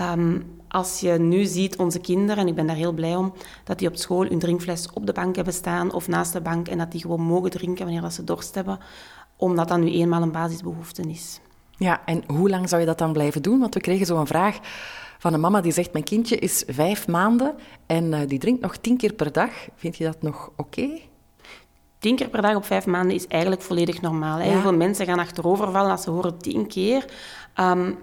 Um, 0.01 0.61
als 0.69 1.01
je 1.01 1.13
nu 1.13 1.45
ziet 1.45 1.77
onze 1.77 1.99
kinderen, 1.99 2.37
en 2.43 2.49
ik 2.49 2.55
ben 2.55 2.67
daar 2.67 2.77
heel 2.77 2.93
blij 2.93 3.17
om, 3.17 3.33
dat 3.65 3.79
die 3.79 3.89
op 3.89 3.97
school 3.97 4.25
hun 4.25 4.39
drinkfles 4.39 4.89
op 4.93 5.07
de 5.07 5.13
bank 5.13 5.37
hebben 5.37 5.55
staan 5.55 5.93
of 5.93 6.09
naast 6.09 6.33
de 6.33 6.41
bank 6.41 6.69
en 6.69 6.79
dat 6.79 6.91
die 6.91 7.01
gewoon 7.01 7.21
mogen 7.21 7.51
drinken 7.51 7.85
wanneer 7.85 8.11
ze 8.11 8.25
dorst 8.25 8.55
hebben, 8.55 8.79
omdat 9.37 9.69
dat 9.69 9.79
nu 9.79 9.93
eenmaal 9.93 10.23
een 10.23 10.33
basisbehoefte 10.33 11.03
is. 11.03 11.41
Ja, 11.79 12.03
en 12.05 12.23
hoe 12.27 12.51
lang 12.51 12.69
zou 12.69 12.81
je 12.81 12.87
dat 12.87 12.99
dan 12.99 13.13
blijven 13.13 13.43
doen? 13.43 13.59
Want 13.59 13.75
we 13.75 13.81
kregen 13.81 14.07
zo 14.07 14.17
een 14.17 14.27
vraag 14.27 14.59
van 15.27 15.35
een 15.35 15.41
mama 15.41 15.61
die 15.61 15.73
zegt: 15.73 15.93
Mijn 15.93 16.05
kindje 16.05 16.37
is 16.37 16.65
vijf 16.67 17.09
maanden 17.09 17.55
en 17.87 18.13
uh, 18.13 18.21
die 18.27 18.39
drinkt 18.39 18.61
nog 18.61 18.77
tien 18.77 18.97
keer 18.97 19.13
per 19.13 19.33
dag. 19.33 19.51
Vind 19.77 19.97
je 19.97 20.05
dat 20.05 20.23
nog 20.23 20.51
oké? 20.57 20.81
Okay? 20.81 21.09
Tien 21.99 22.17
keer 22.17 22.29
per 22.29 22.43
dag 22.43 22.55
op 22.55 22.65
vijf 22.65 22.87
maanden 22.87 23.15
is 23.15 23.27
eigenlijk 23.27 23.63
volledig 23.63 24.01
normaal. 24.01 24.39
Ja. 24.39 24.45
Heel 24.45 24.61
veel 24.61 24.77
mensen 24.77 25.07
gaan 25.07 25.19
achterovervallen 25.19 25.91
als 25.91 26.03
ze 26.03 26.11
horen 26.11 26.39
tien 26.39 26.67
keer. 26.67 27.05
Um, 27.61 27.99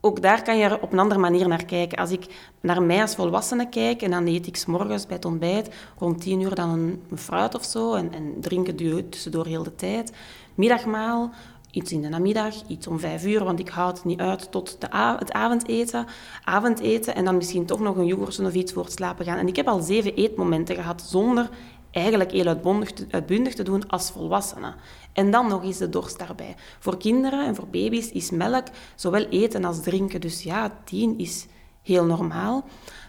ook 0.00 0.22
daar 0.22 0.42
kan 0.42 0.58
je 0.58 0.80
op 0.80 0.92
een 0.92 0.98
andere 0.98 1.20
manier 1.20 1.48
naar 1.48 1.64
kijken. 1.64 1.98
Als 1.98 2.10
ik 2.10 2.26
naar 2.60 2.82
mij 2.82 3.00
als 3.00 3.14
volwassene 3.14 3.68
kijk 3.68 4.02
en 4.02 4.10
dan 4.10 4.26
eet 4.26 4.46
ik 4.46 4.56
s 4.56 4.66
morgens 4.66 5.06
bij 5.06 5.16
het 5.16 5.24
ontbijt 5.24 5.74
rond 5.98 6.20
tien 6.20 6.40
uur 6.40 6.54
dan 6.54 6.70
een, 6.70 7.02
fruit 7.16 7.54
of 7.54 7.64
zo 7.64 7.94
en, 7.94 8.12
en 8.12 8.34
drinken 8.40 8.76
tussendoor 9.10 9.46
heel 9.46 9.62
de 9.62 9.74
tijd. 9.74 10.12
Middagmaal, 10.54 11.30
iets 11.70 11.92
in 11.92 12.02
de 12.02 12.08
namiddag, 12.08 12.54
iets 12.66 12.86
om 12.86 12.98
vijf 12.98 13.24
uur, 13.26 13.44
want 13.44 13.58
ik 13.58 13.68
houd 13.68 14.04
niet 14.04 14.20
uit 14.20 14.50
tot 14.50 14.76
de 14.80 14.86
het 15.18 15.32
avondeten. 15.32 16.06
Avondeten 16.44 17.14
en 17.14 17.24
dan 17.24 17.36
misschien 17.36 17.66
toch 17.66 17.80
nog 17.80 17.96
een 17.96 18.06
yoghurt 18.06 18.40
of 18.40 18.54
iets 18.54 18.72
voor 18.72 18.84
het 18.84 18.92
slapen 18.92 19.24
gaan. 19.24 19.38
En 19.38 19.48
ik 19.48 19.56
heb 19.56 19.68
al 19.68 19.80
zeven 19.80 20.14
eetmomenten 20.14 20.74
gehad 20.74 21.02
zonder 21.02 21.48
eigenlijk 21.90 22.32
heel 22.32 22.46
uitbundig 22.46 22.92
te, 22.92 23.06
uitbundig 23.10 23.54
te 23.54 23.62
doen 23.62 23.88
als 23.88 24.10
volwassene. 24.10 24.74
En 25.12 25.30
dan 25.30 25.48
nog 25.48 25.62
eens 25.62 25.78
de 25.78 25.88
dorst 25.88 26.18
daarbij. 26.18 26.54
Voor 26.78 26.96
kinderen 26.96 27.46
en 27.46 27.54
voor 27.54 27.68
baby's 27.68 28.10
is 28.10 28.30
melk 28.30 28.66
zowel 28.94 29.24
eten 29.24 29.64
als 29.64 29.82
drinken. 29.82 30.20
Dus 30.20 30.42
ja, 30.42 30.78
tien 30.84 31.18
is 31.18 31.46
heel 31.82 32.04
normaal. 32.04 32.64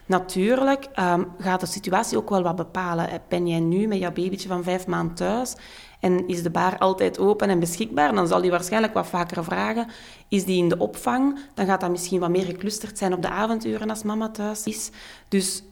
Natuurlijk 0.06 0.88
ehm, 0.94 1.24
gaat 1.38 1.60
de 1.60 1.66
situatie 1.66 2.18
ook 2.18 2.30
wel 2.30 2.44
wat 2.44 2.56
bepalen. 2.56 3.22
Ben 3.28 3.48
jij 3.48 3.60
nu 3.60 3.88
met 3.88 4.00
jouw 4.00 4.12
babytje 4.12 4.48
van 4.48 4.63
vijf 4.63 4.88
maanden 4.88 5.16
thuis 5.16 5.56
en 6.00 6.27
is 6.27 6.44
de 6.44 6.50
baar 6.50 6.77
altijd 6.77 7.20
open 7.20 7.50
en 7.50 7.60
beschikbaar, 7.60 8.13
dan 8.13 8.27
zal 8.27 8.41
die 8.41 8.51
waarschijnlijk 8.51 8.94
wat 8.94 9.08
vaker 9.08 9.44
vragen. 9.44 9.88
Is 10.27 10.46
die 10.46 10.58
in 10.58 10.70
de 10.70 10.77
opvang, 10.77 11.39
dan 11.53 11.65
gaat 11.65 11.82
dat 11.82 11.89
misschien 11.89 12.20
wat 12.20 12.29
meer 12.29 12.46
geclusterd 12.46 12.98
zijn 12.98 13.13
op 13.13 13.22
de 13.22 13.29
avonduren 13.29 13.89
als 13.89 14.03
mama 14.03 14.29
thuis 14.29 14.63
is. 14.63 14.91
Dus 15.27 15.63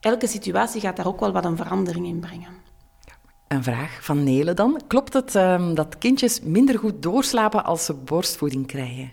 elke 0.00 0.26
situatie 0.26 0.80
gaat 0.80 0.96
daar 0.96 1.06
ook 1.06 1.20
wel 1.20 1.32
wat 1.32 1.44
een 1.44 1.56
verandering 1.56 2.06
in 2.06 2.20
brengen. 2.20 2.64
Een 3.48 3.62
vraag 3.62 4.04
van 4.04 4.24
Nele 4.24 4.54
dan. 4.54 4.80
Klopt 4.86 5.12
het 5.12 5.34
ehm, 5.34 5.74
dat 5.74 5.98
kindjes 5.98 6.40
minder 6.40 6.78
goed 6.78 7.02
doorslapen 7.02 7.64
als 7.64 7.84
ze 7.84 7.94
borstvoeding 7.94 8.66
krijgen? 8.66 9.10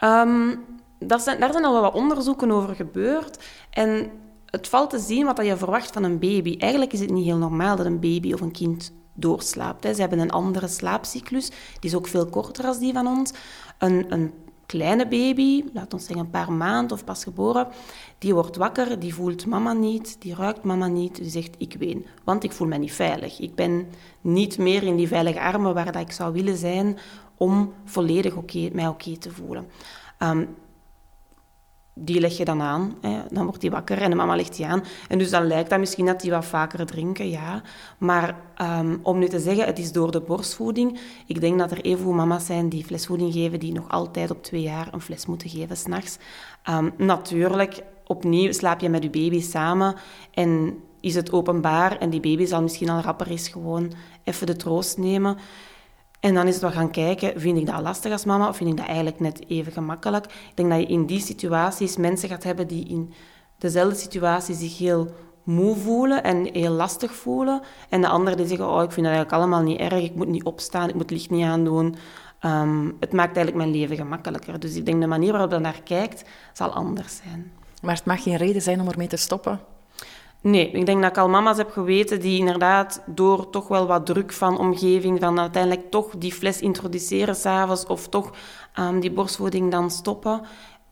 Um, 0.00 0.64
daar, 0.98 1.20
zijn, 1.20 1.40
daar 1.40 1.52
zijn 1.52 1.64
al 1.64 1.72
wel 1.72 1.82
wat 1.82 1.94
onderzoeken 1.94 2.50
over 2.50 2.74
gebeurd. 2.74 3.44
En 3.70 4.10
het 4.46 4.68
valt 4.68 4.90
te 4.90 4.98
zien 4.98 5.26
wat 5.26 5.44
je 5.44 5.56
verwacht 5.56 5.90
van 5.90 6.04
een 6.04 6.18
baby. 6.18 6.56
Eigenlijk 6.58 6.92
is 6.92 7.00
het 7.00 7.10
niet 7.10 7.24
heel 7.24 7.36
normaal 7.36 7.76
dat 7.76 7.86
een 7.86 8.00
baby 8.00 8.32
of 8.32 8.40
een 8.40 8.52
kind 8.52 8.92
doorslaapt. 9.18 9.84
Hè. 9.84 9.94
Ze 9.94 10.00
hebben 10.00 10.18
een 10.18 10.30
andere 10.30 10.68
slaapcyclus. 10.68 11.48
Die 11.48 11.90
is 11.90 11.94
ook 11.94 12.06
veel 12.06 12.26
korter 12.26 12.64
dan 12.64 12.78
die 12.78 12.92
van 12.92 13.06
ons. 13.06 13.32
Een, 13.78 14.06
een 14.08 14.32
kleine 14.66 15.08
baby, 15.08 15.64
laat 15.72 15.94
ons 15.94 16.04
zeggen 16.04 16.24
een 16.24 16.30
paar 16.30 16.52
maanden 16.52 16.96
of 16.96 17.04
pas 17.04 17.24
geboren, 17.24 17.68
die 18.18 18.34
wordt 18.34 18.56
wakker, 18.56 18.98
die 18.98 19.14
voelt 19.14 19.46
mama 19.46 19.72
niet, 19.72 20.16
die 20.18 20.34
ruikt 20.34 20.64
mama 20.64 20.86
niet, 20.86 21.16
die 21.16 21.30
zegt 21.30 21.54
ik 21.58 21.76
ween, 21.78 22.06
want 22.24 22.44
ik 22.44 22.52
voel 22.52 22.68
me 22.68 22.76
niet 22.76 22.92
veilig. 22.92 23.40
Ik 23.40 23.54
ben 23.54 23.86
niet 24.20 24.58
meer 24.58 24.82
in 24.82 24.96
die 24.96 25.08
veilige 25.08 25.40
armen 25.40 25.74
waar 25.74 25.92
dat 25.92 26.02
ik 26.02 26.12
zou 26.12 26.32
willen 26.32 26.56
zijn 26.56 26.98
om 27.36 27.72
volledig 27.84 28.34
oké 28.34 28.68
mij 28.72 28.88
oké 28.88 29.16
te 29.16 29.30
voelen. 29.30 29.66
Um, 30.18 30.48
die 31.98 32.20
leg 32.20 32.36
je 32.36 32.44
dan 32.44 32.60
aan. 32.60 32.94
Hè. 33.00 33.20
Dan 33.30 33.44
wordt 33.44 33.60
die 33.60 33.70
wakker 33.70 34.02
en 34.02 34.10
de 34.10 34.16
mama 34.16 34.36
legt 34.36 34.56
die 34.56 34.66
aan. 34.66 34.82
En 35.08 35.18
dus 35.18 35.30
dan 35.30 35.46
lijkt 35.46 35.70
dat 35.70 35.78
misschien 35.78 36.06
dat 36.06 36.20
die 36.20 36.30
wat 36.30 36.44
vaker 36.44 36.86
drinken, 36.86 37.30
ja. 37.30 37.62
Maar 37.98 38.36
ehm, 38.54 38.96
om 39.02 39.18
nu 39.18 39.28
te 39.28 39.40
zeggen, 39.40 39.64
het 39.66 39.78
is 39.78 39.92
door 39.92 40.10
de 40.10 40.20
borstvoeding. 40.20 40.98
Ik 41.26 41.40
denk 41.40 41.58
dat 41.58 41.70
er 41.70 41.80
evenveel 41.80 42.12
mama's 42.12 42.46
zijn 42.46 42.68
die 42.68 42.84
flesvoeding 42.84 43.32
geven, 43.32 43.58
die 43.58 43.72
nog 43.72 43.88
altijd 43.88 44.30
op 44.30 44.42
twee 44.42 44.62
jaar 44.62 44.88
een 44.92 45.00
fles 45.00 45.26
moeten 45.26 45.48
geven 45.50 45.76
s'nachts. 45.76 46.18
Um, 46.70 46.92
natuurlijk, 46.96 47.82
opnieuw 48.06 48.52
slaap 48.52 48.80
je 48.80 48.88
met 48.88 49.02
je 49.02 49.10
baby 49.10 49.40
samen 49.40 49.94
en 50.34 50.78
is 51.00 51.14
het 51.14 51.32
openbaar 51.32 51.98
en 51.98 52.10
die 52.10 52.20
baby 52.20 52.44
zal 52.44 52.62
misschien 52.62 52.88
al 52.88 53.00
rapper 53.00 53.30
is 53.30 53.48
gewoon 53.48 53.92
even 54.24 54.46
de 54.46 54.56
troost 54.56 54.98
nemen. 54.98 55.36
En 56.20 56.34
dan 56.34 56.46
is 56.46 56.52
het 56.52 56.62
wel 56.62 56.72
gaan 56.72 56.90
kijken, 56.90 57.40
vind 57.40 57.58
ik 57.58 57.66
dat 57.66 57.80
lastig 57.80 58.12
als 58.12 58.24
mama 58.24 58.48
of 58.48 58.56
vind 58.56 58.70
ik 58.70 58.76
dat 58.76 58.86
eigenlijk 58.86 59.20
net 59.20 59.48
even 59.48 59.72
gemakkelijk? 59.72 60.24
Ik 60.24 60.52
denk 60.54 60.70
dat 60.70 60.80
je 60.80 60.86
in 60.86 61.06
die 61.06 61.20
situaties 61.20 61.96
mensen 61.96 62.28
gaat 62.28 62.42
hebben 62.42 62.66
die 62.66 62.88
in 62.88 63.12
dezelfde 63.58 63.94
situatie 63.94 64.54
zich 64.54 64.78
heel 64.78 65.10
moe 65.42 65.76
voelen 65.76 66.22
en 66.22 66.48
heel 66.52 66.70
lastig 66.70 67.12
voelen. 67.14 67.60
En 67.88 68.00
de 68.00 68.08
anderen 68.08 68.38
die 68.38 68.46
zeggen, 68.46 68.68
oh, 68.68 68.82
ik 68.82 68.92
vind 68.92 69.06
dat 69.06 69.14
eigenlijk 69.14 69.32
allemaal 69.32 69.62
niet 69.62 69.80
erg, 69.80 70.02
ik 70.02 70.14
moet 70.14 70.28
niet 70.28 70.44
opstaan, 70.44 70.88
ik 70.88 70.94
moet 70.94 71.10
licht 71.10 71.30
niet 71.30 71.44
aandoen. 71.44 71.96
Um, 72.42 72.96
het 73.00 73.12
maakt 73.12 73.36
eigenlijk 73.36 73.56
mijn 73.56 73.80
leven 73.80 73.96
gemakkelijker. 73.96 74.60
Dus 74.60 74.76
ik 74.76 74.86
denk 74.86 75.00
de 75.00 75.06
manier 75.06 75.32
waarop 75.32 75.50
je 75.50 75.58
naar 75.58 75.80
kijkt, 75.84 76.24
zal 76.52 76.70
anders 76.70 77.16
zijn. 77.16 77.52
Maar 77.82 77.94
het 77.94 78.04
mag 78.04 78.22
geen 78.22 78.36
reden 78.36 78.62
zijn 78.62 78.80
om 78.80 78.88
ermee 78.88 79.06
te 79.06 79.16
stoppen? 79.16 79.60
Nee, 80.40 80.70
ik 80.70 80.86
denk 80.86 81.02
dat 81.02 81.10
ik 81.10 81.18
al 81.18 81.28
mama's 81.28 81.56
heb 81.56 81.70
geweten 81.70 82.20
die 82.20 82.38
inderdaad 82.38 83.02
door 83.06 83.50
toch 83.50 83.68
wel 83.68 83.86
wat 83.86 84.06
druk 84.06 84.32
van 84.32 84.58
omgeving, 84.58 85.20
van 85.20 85.40
uiteindelijk 85.40 85.90
toch 85.90 86.16
die 86.18 86.32
fles 86.32 86.60
introduceren 86.60 87.34
s'avonds 87.34 87.86
of 87.86 88.08
toch 88.08 88.30
um, 88.78 89.00
die 89.00 89.12
borstvoeding 89.12 89.70
dan 89.70 89.90
stoppen. 89.90 90.40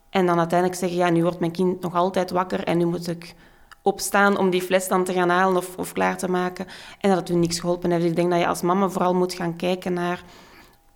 En 0.09 0.25
dan 0.25 0.37
uiteindelijk 0.37 0.79
zeggen, 0.79 0.97
ja, 0.97 1.09
nu 1.09 1.21
wordt 1.21 1.39
mijn 1.39 1.51
kind 1.51 1.81
nog 1.81 1.95
altijd 1.95 2.31
wakker 2.31 2.63
en 2.63 2.77
nu 2.77 2.85
moet 2.85 3.07
ik 3.07 3.35
opstaan 3.81 4.37
om 4.37 4.49
die 4.49 4.61
fles 4.61 4.87
dan 4.87 5.03
te 5.03 5.13
gaan 5.13 5.29
halen 5.29 5.57
of, 5.57 5.77
of 5.77 5.93
klaar 5.93 6.17
te 6.17 6.29
maken. 6.29 6.65
En 6.99 7.09
dat 7.09 7.19
het 7.19 7.29
u 7.29 7.35
niks 7.35 7.59
geholpen 7.59 7.91
heeft. 7.91 8.05
Ik 8.05 8.15
denk 8.15 8.29
dat 8.29 8.39
je 8.39 8.47
als 8.47 8.61
mama 8.61 8.89
vooral 8.89 9.15
moet 9.15 9.33
gaan 9.33 9.55
kijken 9.55 9.93
naar 9.93 10.23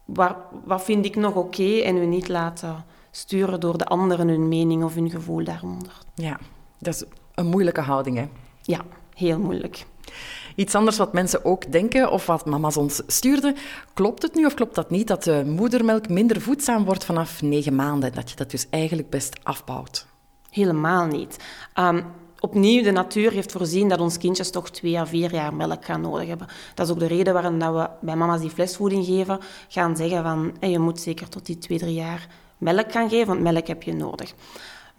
waar, 0.06 0.36
wat 0.64 0.84
vind 0.84 1.06
ik 1.06 1.16
nog 1.16 1.36
oké 1.36 1.80
en 1.80 1.98
u 1.98 2.06
niet 2.06 2.28
laten 2.28 2.86
sturen 3.12 3.60
door 3.60 3.78
de 3.78 3.86
anderen 3.86 4.28
hun 4.28 4.48
mening 4.48 4.84
of 4.84 4.96
hun 4.96 5.10
gevoel 5.10 5.44
daaronder. 5.44 5.98
Ja, 6.16 6.40
dat 6.78 6.94
is 6.94 7.04
een 7.36 7.48
moeilijke 7.48 7.82
houding, 7.82 8.18
hè? 8.18 8.28
Ja, 8.62 8.82
heel 9.14 9.40
moeilijk. 9.40 9.86
Iets 10.56 10.76
anders 10.76 10.98
wat 10.98 11.14
mensen 11.14 11.46
ook 11.46 11.72
denken, 11.72 12.12
of 12.12 12.26
wat 12.26 12.46
mama's 12.46 12.78
ons 12.78 13.02
stuurden. 13.08 13.56
Klopt 13.94 14.22
het 14.22 14.36
nu 14.36 14.46
of 14.46 14.54
klopt 14.54 14.76
dat 14.76 14.90
niet, 14.90 15.08
dat 15.08 15.24
de 15.24 15.44
moedermelk 15.46 16.10
minder 16.10 16.42
voedzaam 16.42 16.86
wordt 16.86 17.06
vanaf 17.06 17.42
negen 17.42 17.76
maanden? 17.76 18.14
Dat 18.14 18.30
je 18.30 18.36
dat 18.36 18.52
dus 18.52 18.68
eigenlijk 18.70 19.10
best 19.10 19.40
afbouwt? 19.44 20.08
Helemaal 20.50 21.06
niet. 21.06 21.38
Um, 21.80 22.06
opnieuw, 22.40 22.84
de 22.84 22.92
natuur 22.92 23.32
heeft 23.32 23.52
voorzien 23.52 23.90
dat 23.90 24.00
ons 24.00 24.18
kindjes 24.18 24.52
toch 24.52 24.70
twee 24.70 25.00
à 25.00 25.06
vier 25.06 25.34
jaar 25.34 25.54
melk 25.54 25.86
gaan 25.86 26.02
nodig 26.02 26.28
hebben. 26.28 26.48
Dat 26.74 26.86
is 26.86 26.94
ook 26.94 27.00
de 27.00 27.08
reden 27.08 27.34
waarom 27.34 27.60
dat 27.60 27.74
we 27.74 27.90
bij 28.02 28.16
mama's 28.16 28.42
die 28.42 28.50
flesvoeding 28.50 29.06
geven, 29.06 29.40
gaan 29.68 29.96
zeggen 29.96 30.24
van 30.24 30.70
je 30.70 30.80
moet 30.80 31.00
zeker 31.00 31.30
tot 31.30 31.46
die 31.46 31.58
twee, 31.58 31.78
drie 31.78 31.94
jaar 31.94 32.28
melk 32.58 32.92
gaan 32.92 33.10
geven, 33.10 33.28
want 33.28 33.42
melk 33.42 33.68
heb 33.68 33.84
je 33.84 33.94
nodig. 33.94 34.34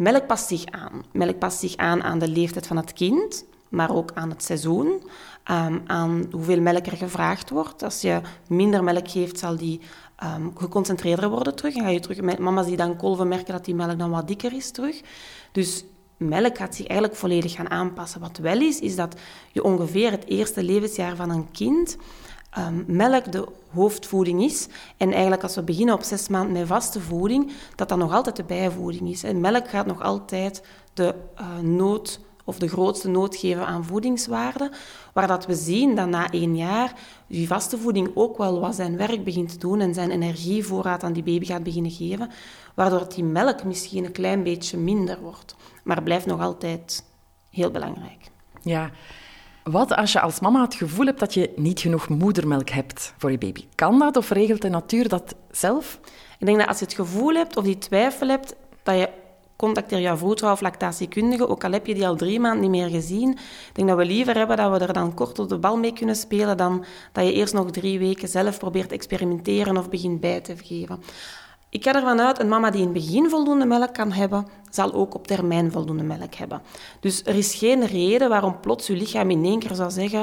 Melk 0.02 0.26
past 0.26 0.48
zich 0.48 0.64
aan. 0.66 1.04
Melk 1.12 1.38
past 1.38 1.58
zich 1.58 1.76
aan 1.76 2.02
aan 2.02 2.18
de 2.18 2.28
leeftijd 2.28 2.66
van 2.66 2.76
het 2.76 2.92
kind, 2.92 3.44
maar 3.68 3.94
ook 3.94 4.10
aan 4.14 4.30
het 4.30 4.42
seizoen, 4.42 4.86
um, 5.50 5.82
aan 5.86 6.26
hoeveel 6.30 6.60
melk 6.60 6.86
er 6.86 6.96
gevraagd 6.96 7.50
wordt. 7.50 7.82
Als 7.82 8.00
je 8.00 8.20
minder 8.48 8.84
melk 8.84 9.10
geeft, 9.10 9.38
zal 9.38 9.56
die 9.56 9.80
um, 10.24 10.52
geconcentreerder 10.56 11.28
worden 11.30 11.54
terug. 11.54 11.74
En 11.74 11.82
ga 11.82 11.88
je 11.88 12.00
terug 12.00 12.20
met 12.20 12.38
mama's 12.38 12.66
die 12.66 12.76
dan 12.76 12.96
kolven 12.96 13.28
merken 13.28 13.52
dat 13.52 13.64
die 13.64 13.74
melk 13.74 13.98
dan 13.98 14.10
wat 14.10 14.28
dikker 14.28 14.52
is 14.52 14.70
terug. 14.70 15.00
Dus 15.52 15.84
melk 16.16 16.56
gaat 16.56 16.74
zich 16.74 16.86
eigenlijk 16.86 17.20
volledig 17.20 17.52
gaan 17.52 17.70
aanpassen. 17.70 18.20
Wat 18.20 18.38
wel 18.38 18.60
is, 18.60 18.80
is 18.80 18.96
dat 18.96 19.16
je 19.52 19.64
ongeveer 19.64 20.10
het 20.10 20.26
eerste 20.26 20.62
levensjaar 20.62 21.16
van 21.16 21.30
een 21.30 21.50
kind 21.50 21.96
um, 22.58 22.84
melk 22.86 23.32
de 23.32 23.48
hoofdvoeding 23.72 24.42
is. 24.42 24.68
En 24.96 25.12
eigenlijk 25.12 25.42
als 25.42 25.54
we 25.54 25.62
beginnen 25.62 25.94
op 25.94 26.02
zes 26.02 26.28
maanden 26.28 26.52
met 26.52 26.66
vaste 26.66 27.00
voeding, 27.00 27.52
dat 27.74 27.88
dat 27.88 27.98
nog 27.98 28.12
altijd 28.12 28.36
de 28.36 28.44
bijvoeding 28.44 29.08
is. 29.08 29.22
En 29.22 29.40
melk 29.40 29.68
gaat 29.68 29.86
nog 29.86 30.02
altijd 30.02 30.62
de 30.94 31.14
uh, 31.40 31.58
nood 31.58 32.20
of 32.44 32.58
de 32.58 32.68
grootste 32.68 33.08
nood 33.08 33.36
geven 33.36 33.66
aan 33.66 33.84
voedingswaarde, 33.84 34.70
waar 35.12 35.26
dat 35.26 35.46
we 35.46 35.54
zien 35.54 35.94
dat 35.94 36.08
na 36.08 36.30
één 36.30 36.56
jaar 36.56 36.94
die 37.26 37.46
vaste 37.46 37.78
voeding 37.78 38.10
ook 38.14 38.38
wel 38.38 38.60
wat 38.60 38.74
zijn 38.74 38.96
werk 38.96 39.24
begint 39.24 39.48
te 39.48 39.58
doen 39.58 39.80
en 39.80 39.94
zijn 39.94 40.10
energievoorraad 40.10 41.02
aan 41.02 41.12
die 41.12 41.22
baby 41.22 41.44
gaat 41.44 41.62
beginnen 41.62 41.90
geven, 41.90 42.30
waardoor 42.74 43.08
die 43.14 43.24
melk 43.24 43.64
misschien 43.64 44.04
een 44.04 44.12
klein 44.12 44.42
beetje 44.42 44.78
minder 44.78 45.20
wordt. 45.20 45.54
Maar 45.84 46.02
blijft 46.02 46.26
nog 46.26 46.40
altijd 46.40 47.04
heel 47.50 47.70
belangrijk. 47.70 48.30
Ja, 48.62 48.90
wat 49.62 49.94
als 49.94 50.12
je 50.12 50.20
als 50.20 50.40
mama 50.40 50.62
het 50.62 50.74
gevoel 50.74 51.06
hebt 51.06 51.20
dat 51.20 51.34
je 51.34 51.52
niet 51.56 51.80
genoeg 51.80 52.08
moedermelk 52.08 52.68
hebt 52.68 53.14
voor 53.18 53.30
je 53.30 53.38
baby? 53.38 53.64
Kan 53.74 53.98
dat 53.98 54.16
of 54.16 54.30
regelt 54.30 54.62
de 54.62 54.68
natuur 54.68 55.08
dat 55.08 55.34
zelf? 55.50 56.00
Ik 56.38 56.46
denk 56.46 56.58
dat 56.58 56.68
als 56.68 56.78
je 56.78 56.84
het 56.84 56.94
gevoel 56.94 57.34
hebt 57.34 57.56
of 57.56 57.64
die 57.64 57.78
twijfel 57.78 58.28
hebt, 58.28 58.54
dat 58.82 58.98
je 58.98 59.08
contacteer 59.56 60.00
jouw 60.00 60.16
voetvrouw 60.16 60.52
of 60.52 60.60
lactatiekundige, 60.60 61.48
ook 61.48 61.64
al 61.64 61.72
heb 61.72 61.86
je 61.86 61.94
die 61.94 62.06
al 62.06 62.16
drie 62.16 62.40
maanden 62.40 62.60
niet 62.60 62.80
meer 62.80 62.88
gezien. 62.88 63.30
Ik 63.30 63.70
denk 63.72 63.88
dat 63.88 63.96
we 63.96 64.04
liever 64.04 64.36
hebben 64.36 64.56
dat 64.56 64.78
we 64.78 64.86
er 64.86 64.92
dan 64.92 65.14
kort 65.14 65.38
op 65.38 65.48
de 65.48 65.58
bal 65.58 65.76
mee 65.76 65.92
kunnen 65.92 66.16
spelen 66.16 66.56
dan 66.56 66.84
dat 67.12 67.24
je 67.24 67.32
eerst 67.32 67.54
nog 67.54 67.70
drie 67.70 67.98
weken 67.98 68.28
zelf 68.28 68.58
probeert 68.58 68.88
te 68.88 68.94
experimenteren 68.94 69.76
of 69.76 69.88
begint 69.88 70.20
bij 70.20 70.40
te 70.40 70.56
geven. 70.56 71.02
Ik 71.72 71.84
ga 71.84 71.94
ervan 71.94 72.20
uit, 72.20 72.40
een 72.40 72.48
mama 72.48 72.70
die 72.70 72.80
in 72.80 72.86
het 72.86 72.94
begin 72.94 73.30
voldoende 73.30 73.66
melk 73.66 73.94
kan 73.94 74.12
hebben, 74.12 74.46
zal 74.70 74.92
ook 74.92 75.14
op 75.14 75.26
termijn 75.26 75.72
voldoende 75.72 76.02
melk 76.02 76.34
hebben. 76.34 76.62
Dus 77.00 77.22
er 77.24 77.34
is 77.34 77.54
geen 77.54 77.86
reden 77.86 78.28
waarom 78.28 78.60
plots 78.60 78.86
je 78.86 78.96
lichaam 78.96 79.30
in 79.30 79.44
één 79.44 79.58
keer 79.58 79.74
zou 79.74 79.90
zeggen, 79.90 80.22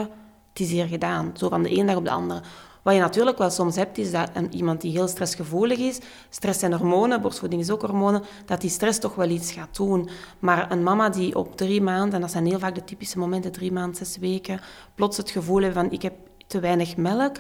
het 0.50 0.60
is 0.60 0.72
hier 0.72 0.86
gedaan, 0.86 1.32
zo 1.34 1.50
van 1.50 1.64
de 1.64 1.70
ene 1.70 1.86
dag 1.86 1.96
op 1.96 2.04
de 2.04 2.12
andere. 2.12 2.42
Wat 2.82 2.94
je 2.94 3.00
natuurlijk 3.00 3.38
wel 3.38 3.50
soms 3.50 3.76
hebt, 3.76 3.98
is 3.98 4.12
dat 4.12 4.30
iemand 4.50 4.82
die 4.82 4.92
heel 4.92 5.08
stressgevoelig 5.08 5.78
is, 5.78 6.00
stress 6.30 6.60
zijn 6.60 6.74
hormonen, 6.74 7.22
borstvoeding 7.22 7.62
is 7.62 7.70
ook 7.70 7.82
hormonen, 7.82 8.24
dat 8.46 8.62
die 8.62 8.70
stress 8.70 9.00
toch 9.00 9.16
wel 9.16 9.30
iets 9.30 9.52
gaat 9.52 9.76
doen. 9.76 10.10
Maar 10.40 10.72
een 10.72 10.84
mama 10.84 11.10
die 11.10 11.36
op 11.36 11.58
drie 11.58 11.82
maanden, 11.82 12.14
en 12.14 12.22
dat 12.22 12.32
zijn 12.32 12.46
heel 12.46 12.60
vaak 12.60 12.76
de 12.76 12.84
typische 12.84 13.20
momenten, 13.20 13.52
drie 13.52 13.72
maanden, 13.72 13.96
zes 13.96 14.18
weken, 14.18 14.62
plots 14.96 15.18
het 15.18 15.30
gevoel 15.30 15.62
heeft 15.62 15.76
van 15.76 15.92
ik 15.92 16.02
heb 16.02 16.14
te 16.48 16.60
weinig 16.60 16.98
melk, 16.98 17.38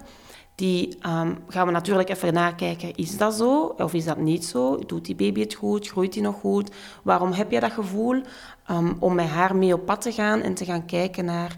die 0.59 0.97
um, 1.07 1.37
gaan 1.47 1.65
we 1.65 1.71
natuurlijk 1.71 2.09
even 2.09 2.33
nakijken. 2.33 2.95
Is 2.95 3.17
dat 3.17 3.33
zo 3.33 3.75
of 3.77 3.93
is 3.93 4.05
dat 4.05 4.17
niet 4.17 4.45
zo? 4.45 4.77
Doet 4.77 5.05
die 5.05 5.15
baby 5.15 5.39
het 5.39 5.53
goed? 5.53 5.87
Groeit 5.87 6.13
hij 6.13 6.23
nog 6.23 6.35
goed? 6.39 6.71
Waarom 7.03 7.31
heb 7.31 7.51
je 7.51 7.59
dat 7.59 7.71
gevoel? 7.71 8.21
Um, 8.71 8.95
om 8.99 9.15
met 9.15 9.27
haar 9.27 9.55
mee 9.55 9.73
op 9.73 9.85
pad 9.85 10.01
te 10.01 10.11
gaan 10.11 10.41
en 10.41 10.53
te 10.53 10.65
gaan 10.65 10.85
kijken 10.85 11.25
naar... 11.25 11.57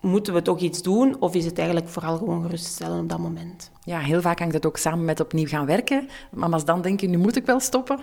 Moeten 0.00 0.34
we 0.34 0.42
toch 0.42 0.58
iets 0.58 0.82
doen 0.82 1.16
of 1.20 1.34
is 1.34 1.44
het 1.44 1.58
eigenlijk 1.58 1.88
vooral 1.88 2.16
gewoon 2.16 2.42
geruststellen 2.42 3.00
op 3.00 3.08
dat 3.08 3.18
moment? 3.18 3.70
Ja, 3.82 3.98
heel 3.98 4.20
vaak 4.20 4.38
hangt 4.38 4.54
het 4.54 4.66
ook 4.66 4.76
samen 4.76 5.04
met 5.04 5.20
opnieuw 5.20 5.46
gaan 5.46 5.66
werken. 5.66 6.08
Mama's 6.30 6.64
dan 6.64 6.82
denken, 6.82 7.10
nu 7.10 7.18
moet 7.18 7.36
ik 7.36 7.46
wel 7.46 7.60
stoppen. 7.60 7.98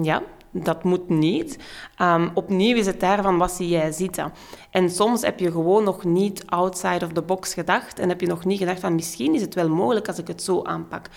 Ja, 0.00 0.22
dat 0.50 0.84
moet 0.84 1.08
niet. 1.08 1.58
Um, 2.02 2.30
opnieuw 2.34 2.76
is 2.76 2.86
het 2.86 3.00
daarvan, 3.00 3.38
wat 3.38 3.52
zie 3.52 3.68
jij 3.68 3.92
zitten? 3.92 4.32
En 4.70 4.90
soms 4.90 5.22
heb 5.22 5.38
je 5.38 5.50
gewoon 5.50 5.84
nog 5.84 6.04
niet 6.04 6.46
outside 6.46 7.04
of 7.04 7.12
the 7.12 7.22
box 7.22 7.54
gedacht 7.54 7.98
en 7.98 8.08
heb 8.08 8.20
je 8.20 8.26
nog 8.26 8.44
niet 8.44 8.58
gedacht 8.58 8.80
van 8.80 8.94
misschien 8.94 9.34
is 9.34 9.40
het 9.40 9.54
wel 9.54 9.68
mogelijk 9.68 10.08
als 10.08 10.18
ik 10.18 10.26
het 10.26 10.42
zo 10.42 10.62
aanpak. 10.62 11.08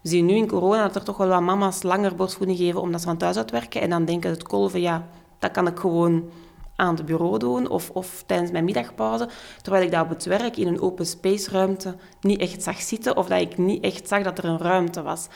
We 0.00 0.08
zien 0.08 0.26
nu 0.26 0.34
in 0.34 0.48
corona 0.48 0.82
dat 0.82 0.96
er 0.96 1.04
toch 1.04 1.16
wel 1.16 1.28
wat 1.28 1.40
mama's 1.40 1.82
langer 1.82 2.14
borstvoeding 2.14 2.58
geven 2.58 2.80
omdat 2.80 3.00
ze 3.00 3.06
van 3.06 3.16
thuis 3.16 3.36
uit 3.36 3.50
werken 3.50 3.80
en 3.80 3.90
dan 3.90 4.04
denken 4.04 4.30
het 4.30 4.42
kolven, 4.42 4.80
ja, 4.80 5.06
Dat 5.38 5.50
kan 5.50 5.66
ik 5.66 5.78
gewoon 5.78 6.24
aan 6.76 6.94
het 6.94 7.06
bureau 7.06 7.38
doen 7.38 7.68
of, 7.68 7.90
of 7.90 8.22
tijdens 8.26 8.50
mijn 8.50 8.64
middagpauze, 8.64 9.28
terwijl 9.62 9.84
ik 9.84 9.90
dat 9.90 10.02
op 10.02 10.08
het 10.08 10.24
werk 10.24 10.56
in 10.56 10.66
een 10.66 10.80
open 10.80 11.06
space 11.06 11.50
ruimte 11.50 11.96
niet 12.20 12.40
echt 12.40 12.62
zag 12.62 12.80
zitten 12.80 13.16
of 13.16 13.26
dat 13.26 13.40
ik 13.40 13.58
niet 13.58 13.84
echt 13.84 14.08
zag 14.08 14.22
dat 14.22 14.38
er 14.38 14.44
een 14.44 14.58
ruimte 14.58 15.02
was. 15.02 15.28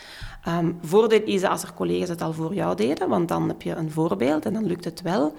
Um, 0.48 0.78
voordeel 0.82 1.22
is 1.24 1.42
als 1.42 1.62
er 1.62 1.74
collega's 1.74 2.08
het 2.08 2.22
al 2.22 2.32
voor 2.32 2.54
jou 2.54 2.76
deden, 2.76 3.08
want 3.08 3.28
dan 3.28 3.48
heb 3.48 3.62
je 3.62 3.74
een 3.74 3.90
voorbeeld 3.90 4.46
en 4.46 4.52
dan 4.52 4.66
lukt 4.66 4.84
het 4.84 5.02
wel. 5.02 5.34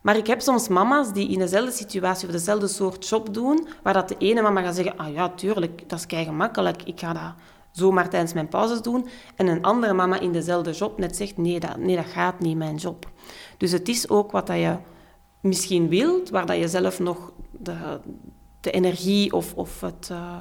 Maar 0.00 0.16
ik 0.16 0.26
heb 0.26 0.40
soms 0.40 0.68
mama's 0.68 1.12
die 1.12 1.28
in 1.28 1.38
dezelfde 1.38 1.70
situatie 1.70 2.26
of 2.26 2.32
dezelfde 2.32 2.66
soort 2.68 3.08
job 3.08 3.34
doen, 3.34 3.68
waar 3.82 3.92
dat 3.92 4.08
de 4.08 4.14
ene 4.18 4.42
mama 4.42 4.62
gaat 4.62 4.74
zeggen, 4.74 4.96
ah 4.96 5.12
ja, 5.12 5.28
tuurlijk, 5.28 5.88
dat 5.88 5.98
is 5.98 6.06
kei 6.06 6.24
gemakkelijk, 6.24 6.82
ik 6.82 7.00
ga 7.00 7.12
dat 7.12 7.34
zomaar 7.70 8.08
tijdens 8.08 8.32
mijn 8.32 8.48
pauzes 8.48 8.82
doen. 8.82 9.08
En 9.36 9.46
een 9.46 9.62
andere 9.62 9.92
mama 9.92 10.20
in 10.20 10.32
dezelfde 10.32 10.72
job 10.72 10.98
net 10.98 11.16
zegt, 11.16 11.36
nee, 11.36 11.60
dat, 11.60 11.76
nee, 11.76 11.96
dat 11.96 12.04
gaat 12.04 12.40
niet, 12.40 12.56
mijn 12.56 12.76
job. 12.76 13.10
Dus 13.56 13.72
het 13.72 13.88
is 13.88 14.08
ook 14.08 14.30
wat 14.30 14.46
dat 14.46 14.56
je 14.56 14.76
misschien 15.46 15.88
wilt, 15.88 16.30
waar 16.30 16.46
dat 16.46 16.56
je 16.56 16.68
zelf 16.68 16.98
nog 16.98 17.32
de, 17.50 18.00
de 18.60 18.70
energie 18.70 19.32
of, 19.32 19.54
of 19.54 19.80
het, 19.80 20.08
uh, 20.12 20.36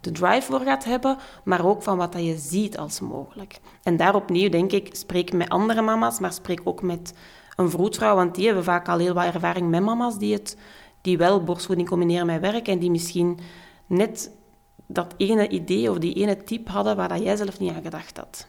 de 0.00 0.10
drive 0.10 0.42
voor 0.42 0.60
gaat 0.60 0.84
hebben, 0.84 1.16
maar 1.44 1.66
ook 1.66 1.82
van 1.82 1.96
wat 1.96 2.12
dat 2.12 2.24
je 2.24 2.36
ziet 2.36 2.78
als 2.78 3.00
mogelijk. 3.00 3.60
En 3.82 3.96
daar 3.96 4.14
opnieuw 4.14 4.48
denk 4.48 4.72
ik, 4.72 4.94
spreek 4.94 5.32
met 5.32 5.48
andere 5.48 5.82
mama's, 5.82 6.20
maar 6.20 6.32
spreek 6.32 6.60
ook 6.64 6.82
met 6.82 7.14
een 7.56 7.70
vroedvrouw, 7.70 8.14
want 8.14 8.34
die 8.34 8.46
hebben 8.46 8.64
vaak 8.64 8.88
al 8.88 8.98
heel 8.98 9.14
wat 9.14 9.34
ervaring 9.34 9.70
met 9.70 9.82
mama's 9.82 10.18
die, 10.18 10.32
het, 10.32 10.56
die 11.00 11.18
wel 11.18 11.44
borstvoeding 11.44 11.88
combineren 11.88 12.26
met 12.26 12.40
werk 12.40 12.68
en 12.68 12.78
die 12.78 12.90
misschien 12.90 13.38
net 13.86 14.30
dat 14.86 15.14
ene 15.16 15.48
idee 15.48 15.90
of 15.90 15.98
die 15.98 16.14
ene 16.14 16.36
tip 16.36 16.68
hadden 16.68 16.96
waar 16.96 17.08
dat 17.08 17.22
jij 17.22 17.36
zelf 17.36 17.58
niet 17.58 17.72
aan 17.72 17.82
gedacht 17.82 18.16
had. 18.16 18.46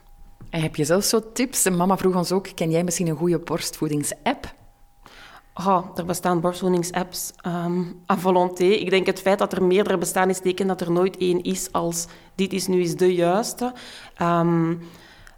En 0.50 0.62
heb 0.62 0.76
je 0.76 0.86
zelf 0.86 1.04
zo 1.04 1.32
tips? 1.32 1.70
Mama 1.70 1.98
vroeg 1.98 2.16
ons 2.16 2.32
ook, 2.32 2.48
ken 2.56 2.72
jij 2.72 2.84
misschien 2.84 3.08
een 3.08 3.16
goede 3.16 3.40
borstvoedingsapp? 3.40 4.54
Oh, 5.54 5.86
er 5.96 6.06
bestaan 6.06 6.42
borstvoedingsapps 6.42 7.34
um, 7.46 8.02
à 8.12 8.18
volonté. 8.18 8.64
Ik 8.64 8.90
denk 8.90 9.06
het 9.06 9.22
feit 9.22 9.40
dat 9.40 9.54
er 9.54 9.64
meerdere 9.64 9.98
bestaan 9.98 10.30
is 10.30 10.40
teken 10.40 10.68
dat 10.68 10.82
er 10.82 10.92
nooit 10.92 11.18
één 11.18 11.44
is 11.44 11.72
als 11.72 12.08
dit 12.36 12.54
is 12.54 12.68
nu 12.68 12.80
eens 12.80 12.96
de 12.96 13.14
juiste. 13.14 13.74
Um, 14.22 14.80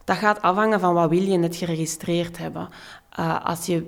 dat 0.03 0.17
gaat 0.17 0.41
afhangen 0.41 0.79
van 0.79 0.93
wat 0.93 1.10
wil 1.10 1.22
je 1.22 1.38
net 1.38 1.55
geregistreerd 1.55 2.38
hebben. 2.38 2.70
Uh, 3.20 3.46
als 3.46 3.65
je, 3.65 3.86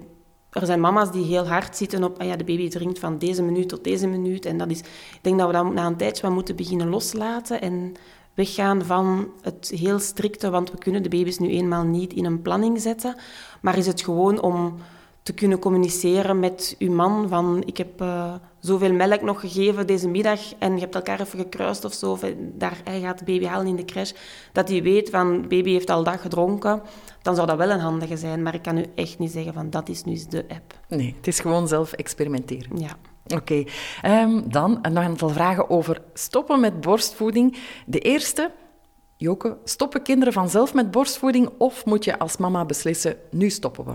er 0.50 0.65
zijn 0.65 0.79
mama's 0.79 1.12
die 1.12 1.25
heel 1.25 1.48
hard 1.48 1.77
zitten 1.77 2.03
op 2.03 2.20
ah 2.20 2.27
ja, 2.27 2.36
de 2.36 2.44
baby 2.44 2.70
drinkt 2.70 3.00
van 3.00 3.17
deze 3.17 3.44
minuut 3.44 3.70
tot 3.70 3.84
deze 3.84 4.08
minuut. 4.08 4.46
En 4.46 4.58
dat 4.58 4.70
is, 4.70 4.79
ik 4.79 5.20
denk 5.22 5.38
dat 5.38 5.48
we 5.48 5.53
dat 5.53 5.74
na 5.74 5.86
een 5.86 5.98
tijdje 5.98 6.29
moeten 6.29 6.55
beginnen 6.55 6.89
loslaten 6.89 7.62
en 7.62 7.94
weggaan 8.34 8.84
van 8.86 9.27
het 9.41 9.72
heel 9.75 10.00
strikte, 10.00 10.50
want 10.50 10.72
we 10.72 10.77
kunnen 10.77 11.03
de 11.03 11.10
baby's 11.10 11.38
nu 11.38 11.50
eenmaal 11.50 11.84
niet 11.84 12.13
in 12.13 12.25
een 12.25 12.41
planning 12.41 12.82
zetten. 12.82 13.15
Maar 13.62 13.77
is 13.77 13.88
het 13.88 14.01
gewoon 14.01 14.41
om 14.41 14.77
te 15.25 15.34
kunnen 15.34 15.60
communiceren 15.60 16.39
met 16.39 16.75
uw 16.79 16.91
man 16.91 17.29
van 17.29 17.63
ik 17.65 17.77
heb 17.77 18.01
uh, 18.01 18.34
zoveel 18.60 18.94
melk 18.94 19.22
nog 19.22 19.39
gegeven 19.39 19.88
deze 19.88 20.08
middag 20.08 20.39
en 20.60 20.74
je 20.74 20.79
hebt 20.79 20.96
elkaar 20.96 21.20
even 21.20 21.39
gekruist 21.39 21.86
of 21.86 21.94
zo, 21.94 22.12
of 22.12 22.24
daar, 22.38 22.77
hij 22.84 23.00
gaat 23.01 23.20
de 23.20 23.25
baby 23.25 23.46
halen 23.46 23.67
in 23.67 23.75
de 23.75 23.86
crash, 23.86 24.12
dat 24.51 24.70
hij 24.70 24.84
weet 24.84 25.10
van 25.10 25.41
baby 25.41 25.72
heeft 25.72 25.89
al 25.89 26.03
dag 26.03 26.22
gedronken, 26.22 26.82
dan 27.22 27.36
zou 27.36 27.48
dat 27.48 27.58
wel 27.58 27.70
een 27.70 27.79
handige 27.79 28.17
zijn. 28.17 28.41
Maar 28.41 28.53
ik 28.53 28.62
kan 28.62 28.77
u 28.77 28.86
echt 28.96 29.20
niet 29.20 29.32
zeggen 29.32 29.53
van 29.53 29.70
dat 29.70 29.89
is 29.89 30.03
nu 30.03 30.20
de 30.29 30.46
app. 30.48 30.79
Nee, 30.88 31.13
het 31.17 31.27
is 31.27 31.39
gewoon 31.39 31.67
zelf 31.67 31.94
experimenteren. 31.94 32.79
Ja. 32.79 32.98
Oké, 33.24 33.36
okay. 33.36 34.22
um, 34.22 34.50
dan 34.50 34.72
nog 34.72 34.82
een 34.82 34.98
aantal 34.98 35.29
vragen 35.29 35.70
over 35.70 36.01
stoppen 36.13 36.60
met 36.60 36.82
borstvoeding. 36.82 37.58
De 37.86 38.00
eerste, 38.00 38.51
Joke, 39.17 39.58
stoppen 39.63 40.01
kinderen 40.01 40.34
vanzelf 40.34 40.74
met 40.74 40.91
borstvoeding 40.91 41.50
of 41.58 41.86
moet 41.86 42.03
je 42.03 42.20
als 42.20 42.38
mama 42.38 42.65
beslissen, 42.65 43.17
nu 43.32 43.50
stoppen 43.50 43.86
we? 43.86 43.94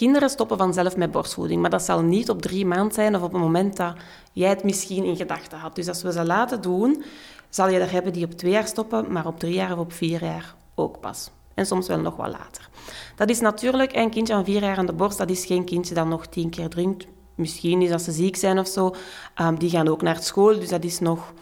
Kinderen 0.00 0.30
stoppen 0.30 0.56
vanzelf 0.56 0.96
met 0.96 1.10
borstvoeding, 1.10 1.60
maar 1.60 1.70
dat 1.70 1.82
zal 1.82 2.02
niet 2.02 2.30
op 2.30 2.42
drie 2.42 2.66
maanden 2.66 2.92
zijn 2.92 3.16
of 3.16 3.22
op 3.22 3.32
het 3.32 3.40
moment 3.40 3.76
dat 3.76 3.94
jij 4.32 4.48
het 4.48 4.64
misschien 4.64 5.04
in 5.04 5.16
gedachten 5.16 5.58
had. 5.58 5.74
Dus 5.74 5.88
als 5.88 6.02
we 6.02 6.12
ze 6.12 6.24
laten 6.24 6.62
doen, 6.62 7.02
zal 7.48 7.68
je 7.68 7.78
er 7.78 7.92
hebben 7.92 8.12
die 8.12 8.24
op 8.24 8.30
twee 8.32 8.52
jaar 8.52 8.66
stoppen, 8.66 9.12
maar 9.12 9.26
op 9.26 9.38
drie 9.38 9.54
jaar 9.54 9.72
of 9.72 9.78
op 9.78 9.92
vier 9.92 10.24
jaar 10.24 10.54
ook 10.74 11.00
pas. 11.00 11.30
En 11.54 11.66
soms 11.66 11.88
wel 11.88 12.00
nog 12.00 12.16
wat 12.16 12.28
later. 12.28 12.68
Dat 13.16 13.30
is 13.30 13.40
natuurlijk 13.40 13.94
een 13.94 14.10
kindje 14.10 14.34
van 14.34 14.44
vier 14.44 14.62
jaar 14.62 14.78
aan 14.78 14.86
de 14.86 14.92
borst, 14.92 15.18
dat 15.18 15.30
is 15.30 15.44
geen 15.44 15.64
kindje 15.64 15.94
dat 15.94 16.06
nog 16.06 16.26
tien 16.26 16.50
keer 16.50 16.68
drinkt. 16.68 17.06
Misschien 17.34 17.82
is 17.82 17.90
dat 17.90 18.02
ze 18.02 18.12
ziek 18.12 18.36
zijn 18.36 18.58
of 18.58 18.68
zo. 18.68 18.94
Um, 19.40 19.58
die 19.58 19.70
gaan 19.70 19.88
ook 19.88 20.02
naar 20.02 20.22
school, 20.22 20.58
dus 20.58 20.68
dat 20.68 20.84
is 20.84 20.98
nog 20.98 21.32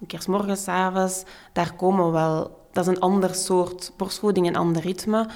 een 0.00 0.06
keer 0.06 0.24
morgens, 0.26 0.68
avonds. 0.68 1.24
Daar 1.52 1.74
komen 1.74 2.12
wel... 2.12 2.58
Dat 2.72 2.86
is 2.86 2.94
een 2.94 3.00
ander 3.00 3.34
soort 3.34 3.92
borstvoeding, 3.96 4.46
een 4.46 4.56
ander 4.56 4.82
ritme. 4.82 5.28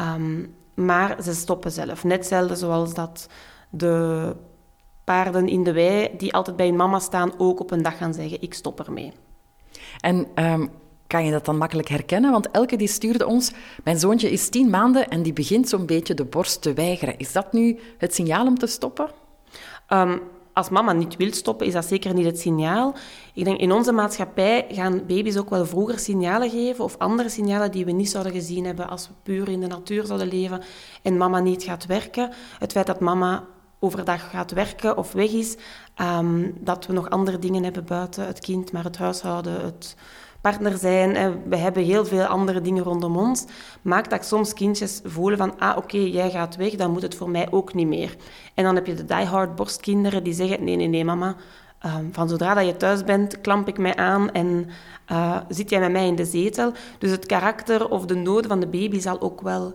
Um, 0.00 0.58
maar 0.74 1.22
ze 1.22 1.34
stoppen 1.34 1.70
zelf. 1.70 2.04
Net 2.04 2.18
hetzelfde 2.18 2.56
zoals 2.56 2.94
dat 2.94 3.26
de 3.70 4.36
paarden 5.04 5.48
in 5.48 5.64
de 5.64 5.72
wei, 5.72 6.08
die 6.16 6.32
altijd 6.32 6.56
bij 6.56 6.66
hun 6.66 6.76
mama 6.76 6.98
staan, 6.98 7.32
ook 7.38 7.60
op 7.60 7.70
een 7.70 7.82
dag 7.82 7.96
gaan 7.96 8.14
zeggen, 8.14 8.42
ik 8.42 8.54
stop 8.54 8.80
ermee. 8.80 9.12
En 10.00 10.26
um, 10.34 10.70
kan 11.06 11.24
je 11.24 11.30
dat 11.30 11.44
dan 11.44 11.56
makkelijk 11.58 11.88
herkennen? 11.88 12.30
Want 12.30 12.50
Elke 12.50 12.76
die 12.76 12.88
stuurde 12.88 13.26
ons, 13.26 13.52
mijn 13.84 13.98
zoontje 13.98 14.30
is 14.30 14.48
tien 14.48 14.70
maanden 14.70 15.08
en 15.08 15.22
die 15.22 15.32
begint 15.32 15.68
zo'n 15.68 15.86
beetje 15.86 16.14
de 16.14 16.24
borst 16.24 16.62
te 16.62 16.72
weigeren. 16.72 17.18
Is 17.18 17.32
dat 17.32 17.52
nu 17.52 17.78
het 17.98 18.14
signaal 18.14 18.46
om 18.46 18.58
te 18.58 18.66
stoppen? 18.66 19.10
Um, 19.88 20.20
als 20.60 20.68
mama 20.68 20.92
niet 20.92 21.16
wil 21.16 21.32
stoppen, 21.32 21.66
is 21.66 21.72
dat 21.72 21.84
zeker 21.84 22.14
niet 22.14 22.24
het 22.24 22.40
signaal. 22.40 22.94
Ik 23.34 23.44
denk, 23.44 23.60
in 23.60 23.72
onze 23.72 23.92
maatschappij 23.92 24.66
gaan 24.68 25.06
baby's 25.06 25.36
ook 25.36 25.50
wel 25.50 25.66
vroeger 25.66 25.98
signalen 25.98 26.50
geven 26.50 26.84
of 26.84 26.98
andere 26.98 27.28
signalen 27.28 27.70
die 27.70 27.84
we 27.84 27.90
niet 27.90 28.10
zouden 28.10 28.32
gezien 28.32 28.64
hebben 28.64 28.88
als 28.88 29.08
we 29.08 29.14
puur 29.22 29.48
in 29.48 29.60
de 29.60 29.66
natuur 29.66 30.06
zouden 30.06 30.28
leven 30.28 30.62
en 31.02 31.16
mama 31.16 31.40
niet 31.40 31.62
gaat 31.62 31.86
werken. 31.86 32.30
Het 32.58 32.72
feit 32.72 32.86
dat 32.86 33.00
mama 33.00 33.44
overdag 33.78 34.30
gaat 34.30 34.52
werken 34.52 34.96
of 34.96 35.12
weg 35.12 35.30
is, 35.30 35.56
um, 36.00 36.54
dat 36.60 36.86
we 36.86 36.92
nog 36.92 37.10
andere 37.10 37.38
dingen 37.38 37.64
hebben 37.64 37.84
buiten 37.84 38.26
het 38.26 38.40
kind, 38.40 38.72
maar 38.72 38.84
het 38.84 38.98
huishouden, 38.98 39.64
het 39.64 39.96
partner 40.40 40.78
zijn. 40.78 41.16
En 41.16 41.42
we 41.48 41.56
hebben 41.56 41.82
heel 41.82 42.04
veel 42.04 42.24
andere 42.24 42.60
dingen 42.60 42.84
rondom 42.84 43.16
ons. 43.16 43.44
Maakt 43.82 44.10
dat 44.10 44.24
soms 44.24 44.52
kindjes 44.52 45.00
voelen 45.04 45.38
van, 45.38 45.58
ah 45.58 45.76
oké, 45.76 45.98
jij 45.98 46.30
gaat 46.30 46.56
weg, 46.56 46.74
dan 46.74 46.90
moet 46.90 47.02
het 47.02 47.14
voor 47.14 47.30
mij 47.30 47.48
ook 47.50 47.74
niet 47.74 47.86
meer. 47.86 48.16
En 48.54 48.64
dan 48.64 48.74
heb 48.74 48.86
je 48.86 48.94
de 48.94 49.04
diehard 49.04 49.54
borstkinderen 49.54 50.24
die 50.24 50.32
zeggen, 50.32 50.64
nee, 50.64 50.76
nee, 50.76 50.88
nee 50.88 51.04
mama, 51.04 51.36
um, 51.86 52.08
van 52.12 52.28
zodra 52.28 52.54
dat 52.54 52.66
je 52.66 52.76
thuis 52.76 53.04
bent, 53.04 53.40
klamp 53.40 53.68
ik 53.68 53.78
mij 53.78 53.96
aan 53.96 54.30
en 54.30 54.68
uh, 55.12 55.36
zit 55.48 55.70
jij 55.70 55.80
met 55.80 55.92
mij 55.92 56.06
in 56.06 56.14
de 56.16 56.24
zetel. 56.24 56.72
Dus 56.98 57.10
het 57.10 57.26
karakter 57.26 57.88
of 57.88 58.06
de 58.06 58.14
noden 58.14 58.50
van 58.50 58.60
de 58.60 58.66
baby 58.66 59.00
zal 59.00 59.20
ook 59.20 59.40
wel 59.40 59.74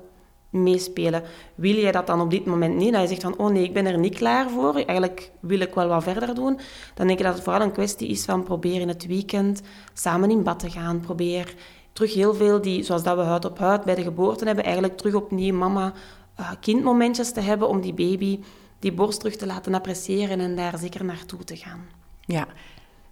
meespelen. 0.63 1.23
Wil 1.55 1.75
jij 1.75 1.91
dat 1.91 2.07
dan 2.07 2.21
op 2.21 2.29
dit 2.29 2.45
moment 2.45 2.75
niet? 2.75 2.91
Dat 2.93 3.01
je 3.01 3.07
zegt 3.07 3.21
van, 3.21 3.37
oh 3.37 3.51
nee, 3.51 3.63
ik 3.63 3.73
ben 3.73 3.85
er 3.85 3.97
niet 3.97 4.15
klaar 4.15 4.49
voor. 4.49 4.75
Eigenlijk 4.75 5.31
wil 5.39 5.59
ik 5.59 5.73
wel 5.73 5.87
wat 5.87 6.03
verder 6.03 6.35
doen. 6.35 6.59
Dan 6.93 7.07
denk 7.07 7.19
ik 7.19 7.25
dat 7.25 7.33
het 7.33 7.43
vooral 7.43 7.61
een 7.61 7.71
kwestie 7.71 8.07
is 8.07 8.25
van 8.25 8.43
proberen 8.43 8.81
in 8.81 8.87
het 8.87 9.05
weekend 9.05 9.61
samen 9.93 10.31
in 10.31 10.43
bad 10.43 10.59
te 10.59 10.69
gaan. 10.69 10.99
Probeer 10.99 11.55
terug 11.93 12.13
heel 12.13 12.33
veel 12.33 12.61
die, 12.61 12.83
zoals 12.83 13.03
dat 13.03 13.17
we 13.17 13.23
huid 13.23 13.45
op 13.45 13.57
huid 13.57 13.83
bij 13.83 13.95
de 13.95 14.03
geboorte 14.03 14.45
hebben, 14.45 14.63
eigenlijk 14.63 14.97
terug 14.97 15.13
opnieuw 15.13 15.55
mama-kindmomentjes 15.55 17.31
te 17.31 17.39
hebben 17.39 17.67
om 17.67 17.81
die 17.81 17.93
baby 17.93 18.39
die 18.79 18.93
borst 18.93 19.19
terug 19.19 19.35
te 19.35 19.45
laten 19.45 19.73
appreciëren 19.73 20.39
en 20.39 20.55
daar 20.55 20.77
zeker 20.77 21.05
naartoe 21.05 21.43
te 21.43 21.55
gaan. 21.55 21.85
Ja. 22.25 22.47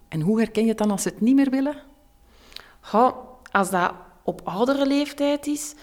En 0.08 0.22
hoe 0.22 0.40
herken 0.40 0.64
je 0.64 0.70
het 0.70 0.78
dan 0.78 0.92
als 0.92 1.02
ze 1.02 1.10
het 1.10 1.22
niet 1.22 1.36
meer 1.36 1.50
willen? 1.50 1.76
Goh, 2.80 3.16
als 3.52 3.70
dat 3.70 3.94
op 4.24 4.42
oudere 4.44 4.86
leeftijd 4.86 5.48
is... 5.48 5.76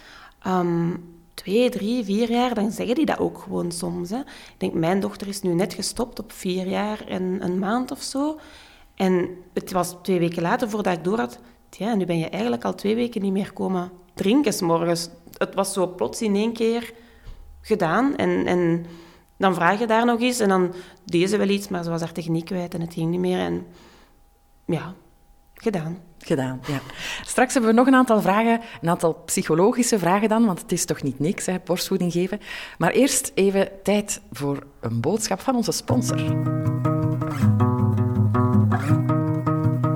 Um, 0.47 1.19
twee, 1.41 1.71
drie, 1.71 2.05
vier 2.05 2.31
jaar, 2.31 2.55
dan 2.55 2.71
zeggen 2.71 2.95
die 2.95 3.07
dat 3.07 3.19
ook 3.19 3.39
gewoon 3.39 3.73
soms. 3.73 4.11
Hè. 4.11 4.19
Ik 4.19 4.55
denk, 4.57 4.73
mijn 4.73 5.01
dochter 5.01 5.29
is 5.29 5.43
nu 5.43 5.53
net 5.55 5.75
gestopt 5.75 6.19
op 6.19 6.33
vier 6.33 6.67
jaar 6.67 7.07
en 7.07 7.39
een 7.45 7.59
maand 7.59 7.91
of 7.91 8.03
zo. 8.03 8.39
En 8.95 9.29
het 9.53 9.73
was 9.73 9.97
twee 10.03 10.19
weken 10.19 10.43
later 10.43 10.71
voordat 10.71 10.97
ik 10.97 11.05
door 11.05 11.19
had... 11.19 11.39
Ja, 11.71 11.95
nu 11.95 12.05
ben 12.05 12.19
je 12.19 12.29
eigenlijk 12.29 12.65
al 12.65 12.75
twee 12.75 12.95
weken 12.95 13.23
niet 13.23 13.33
meer 13.33 13.53
komen 13.53 13.91
drinken 14.15 14.53
s 14.53 14.61
morgens. 14.61 15.09
Het 15.37 15.55
was 15.55 15.73
zo 15.73 15.87
plots 15.87 16.23
in 16.23 16.35
één 16.35 16.53
keer 16.53 16.93
gedaan. 17.61 18.17
En, 18.17 18.47
en 18.47 18.87
dan 19.37 19.55
vraag 19.55 19.79
je 19.79 19.87
daar 19.87 20.05
nog 20.05 20.21
eens. 20.21 20.41
En 20.41 20.49
dan 20.49 20.75
deed 21.05 21.31
ze 21.31 21.37
wel 21.37 21.49
iets, 21.49 21.69
maar 21.69 21.85
ze 21.85 21.91
was 21.91 22.01
haar 22.01 22.13
techniek 22.13 22.45
kwijt 22.45 22.75
en 22.75 22.81
het 22.81 22.95
ging 22.95 23.11
niet 23.11 23.21
meer. 23.21 23.39
En 23.39 23.67
ja, 24.65 24.95
gedaan. 25.55 25.99
Gedaan, 26.25 26.61
ja. 26.67 26.81
Straks 27.25 27.53
hebben 27.53 27.71
we 27.71 27.77
nog 27.77 27.87
een 27.87 27.95
aantal 27.95 28.21
vragen, 28.21 28.61
een 28.83 28.89
aantal 28.89 29.23
psychologische 29.25 29.99
vragen 29.99 30.29
dan, 30.29 30.47
want 30.47 30.61
het 30.61 30.73
is 30.73 30.85
toch 30.85 31.03
niet 31.03 31.19
niks, 31.19 31.47
hè, 31.47 31.57
borstvoeding 31.65 32.13
geven. 32.13 32.41
Maar 32.79 32.91
eerst 32.91 33.33
even 33.35 33.69
tijd 33.83 34.21
voor 34.33 34.67
een 34.81 35.01
boodschap 35.01 35.41
van 35.41 35.55
onze 35.55 35.73
sponsor. 35.73 36.17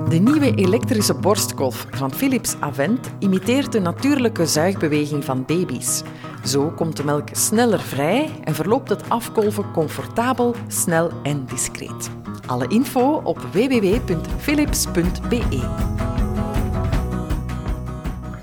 De 0.09 0.21
nieuwe 0.21 0.55
elektrische 0.55 1.13
borstkolf 1.13 1.87
van 1.91 2.13
Philips 2.13 2.55
Avent 2.59 3.11
imiteert 3.19 3.71
de 3.71 3.79
natuurlijke 3.79 4.45
zuigbeweging 4.45 5.25
van 5.25 5.45
baby's. 5.45 6.01
Zo 6.43 6.69
komt 6.69 6.97
de 6.97 7.03
melk 7.03 7.27
sneller 7.31 7.81
vrij 7.81 8.29
en 8.43 8.55
verloopt 8.55 8.89
het 8.89 9.09
afkolven 9.09 9.71
comfortabel, 9.71 10.55
snel 10.67 11.11
en 11.23 11.45
discreet. 11.45 12.24
Alle 12.47 12.67
info 12.67 13.21
op 13.23 13.37
www.philips.be. 13.39 14.03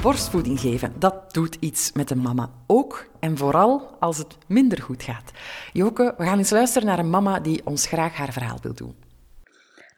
Borstvoeding 0.03 0.61
geven, 0.61 0.93
dat 0.99 1.35
doet 1.35 1.57
iets 1.61 1.93
met 1.93 2.11
een 2.11 2.23
mama. 2.23 2.51
Ook 2.67 3.07
en 3.21 3.37
vooral 3.37 3.97
als 4.01 4.19
het 4.19 4.39
minder 4.49 4.83
goed 4.83 5.03
gaat. 5.03 5.33
Joke, 5.73 6.15
we 6.17 6.25
gaan 6.25 6.39
eens 6.39 6.51
luisteren 6.51 6.89
naar 6.89 6.99
een 6.99 7.11
mama 7.11 7.41
die 7.41 7.61
ons 7.65 7.87
graag 7.87 8.15
haar 8.15 8.33
verhaal 8.33 8.59
wil 8.63 8.75
doen. 8.75 8.97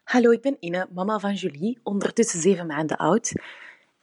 Hallo, 0.05 0.31
ik 0.31 0.41
ben 0.41 0.57
Ine, 0.61 0.89
mama 0.95 1.19
van 1.19 1.35
Julie, 1.35 1.79
ondertussen 1.83 2.41
zeven 2.41 2.67
maanden 2.67 2.97
oud. 2.97 3.33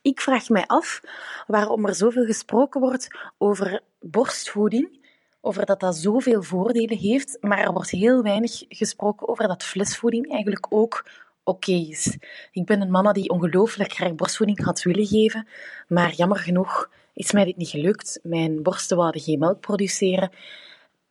Ik 0.02 0.22
vraag 0.22 0.50
mij 0.50 0.66
af 0.68 1.02
waarom 1.48 1.86
er 1.86 1.96
zoveel 1.96 2.26
gesproken 2.26 2.82
wordt 2.82 3.08
over 3.38 3.82
borstvoeding, 4.00 5.01
over 5.42 5.66
dat 5.66 5.80
dat 5.80 5.96
zoveel 5.96 6.44
voordelen 6.44 6.98
heeft, 6.98 7.38
maar 7.42 7.60
er 7.60 7.74
wordt 7.74 7.90
heel 7.90 8.24
weinig 8.24 8.64
gesproken 8.70 9.28
over 9.28 9.48
dat 9.48 9.64
flesvoeding 9.64 10.32
eigenlijk 10.32 10.66
ook 10.70 11.10
oké 11.44 11.72
is. 11.72 12.18
Ik 12.52 12.66
ben 12.66 12.82
een 12.82 12.92
mama 12.92 13.12
die 13.12 13.30
ongelooflijk 13.30 13.94
graag 13.94 14.16
borstvoeding 14.16 14.64
had 14.64 14.82
willen 14.82 15.06
geven, 15.06 15.48
maar 15.88 16.14
jammer 16.14 16.38
genoeg 16.38 16.90
is 17.14 17.32
mij 17.32 17.46
dit 17.46 17.58
niet 17.58 17.70
gelukt. 17.70 18.20
Mijn 18.24 18.64
borsten 18.64 18.98
wilden 18.98 19.22
geen 19.22 19.40
melk 19.40 19.60
produceren 19.60 20.32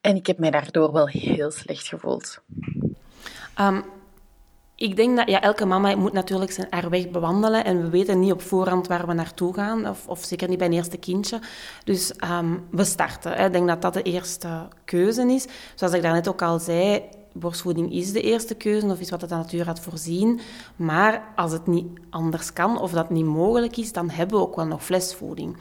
en 0.00 0.16
ik 0.16 0.26
heb 0.26 0.38
mij 0.38 0.50
daardoor 0.50 0.92
wel 0.92 1.08
heel 1.08 1.50
slecht 1.50 1.88
gevoeld. 1.88 2.40
Um, 3.60 3.84
ik 4.80 4.96
denk 4.96 5.16
dat 5.16 5.28
ja, 5.28 5.40
elke 5.40 5.66
mama 5.66 5.96
moet 5.96 6.12
natuurlijk 6.12 6.50
zijn 6.50 6.66
haar 6.70 6.90
weg 6.90 7.10
bewandelen 7.10 7.64
en 7.64 7.82
we 7.82 7.90
weten 7.90 8.20
niet 8.20 8.32
op 8.32 8.42
voorhand 8.42 8.86
waar 8.86 9.06
we 9.06 9.12
naartoe 9.12 9.54
gaan, 9.54 9.88
of, 9.88 10.06
of 10.06 10.24
zeker 10.24 10.48
niet 10.48 10.58
bij 10.58 10.66
een 10.66 10.72
eerste 10.72 10.96
kindje. 10.96 11.40
Dus 11.84 12.12
um, 12.24 12.66
we 12.70 12.84
starten. 12.84 13.38
Ik 13.44 13.52
denk 13.52 13.68
dat 13.68 13.82
dat 13.82 13.94
de 13.94 14.02
eerste 14.02 14.68
keuze 14.84 15.22
is. 15.22 15.46
Zoals 15.74 15.94
ik 15.94 16.02
daarnet 16.02 16.28
ook 16.28 16.42
al 16.42 16.58
zei, 16.58 17.02
borstvoeding 17.32 17.92
is 17.92 18.12
de 18.12 18.20
eerste 18.20 18.54
keuze 18.54 18.86
of 18.86 19.00
is 19.00 19.10
wat 19.10 19.20
de 19.20 19.26
natuur 19.26 19.66
had 19.66 19.80
voorzien. 19.80 20.40
Maar 20.76 21.22
als 21.36 21.52
het 21.52 21.66
niet 21.66 21.86
anders 22.10 22.52
kan 22.52 22.80
of 22.80 22.90
dat 22.92 23.10
niet 23.10 23.24
mogelijk 23.24 23.76
is, 23.76 23.92
dan 23.92 24.10
hebben 24.10 24.38
we 24.38 24.44
ook 24.44 24.56
wel 24.56 24.66
nog 24.66 24.84
flesvoeding. 24.84 25.56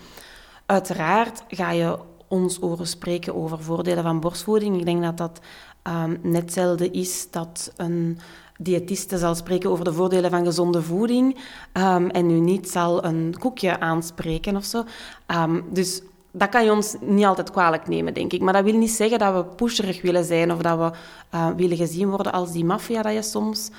Uiteraard 0.66 1.44
ga 1.48 1.72
je 1.72 2.00
ons 2.28 2.58
horen 2.58 2.88
spreken 2.88 3.36
over 3.36 3.64
voordelen 3.64 4.04
van 4.04 4.20
borstvoeding. 4.20 4.78
Ik 4.78 4.86
denk 4.86 5.04
dat 5.04 5.18
dat 5.18 5.40
um, 5.84 6.20
net 6.22 6.42
hetzelfde 6.42 6.92
is 6.92 7.28
dat 7.32 7.72
een 7.76 8.20
diëtiste 8.58 9.18
zal 9.18 9.36
spreken 9.36 9.70
over 9.70 9.84
de 9.84 9.94
voordelen 9.94 10.30
van 10.30 10.46
gezonde 10.46 10.82
voeding 10.82 11.38
um, 11.74 12.10
en 12.10 12.28
nu 12.28 12.40
niet 12.40 12.70
zal 12.70 13.04
een 13.04 13.36
koekje 13.40 13.80
aanspreken 13.80 14.56
of 14.56 14.64
zo. 14.64 14.84
Um, 15.28 15.66
dus 15.72 16.02
dat 16.32 16.50
kan 16.50 16.64
je 16.64 16.72
ons 16.72 16.96
niet 17.02 17.26
altijd 17.26 17.52
kwalijk 17.52 17.88
nemen, 17.88 18.14
denk 18.14 18.34
ik. 18.34 18.42
Maar 18.42 18.54
dat 18.54 18.64
wil 18.64 18.78
niet 18.78 18.92
zeggen 18.92 19.20
dat 19.20 19.34
we 19.34 19.56
pusherig 19.56 20.02
willen 20.02 20.24
zijn 20.24 20.52
of 20.52 20.62
dat 20.62 20.78
we 20.78 20.92
uh, 21.38 21.50
willen 21.56 21.78
gezien 21.78 22.10
worden 22.10 22.32
als 22.32 22.52
die 22.52 22.66
maffia 22.66 23.02
dat 23.02 23.14
je 23.14 23.22
soms 23.22 23.70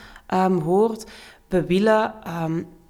hoort. 0.63 1.11
We 1.49 1.65
willen, 1.65 2.15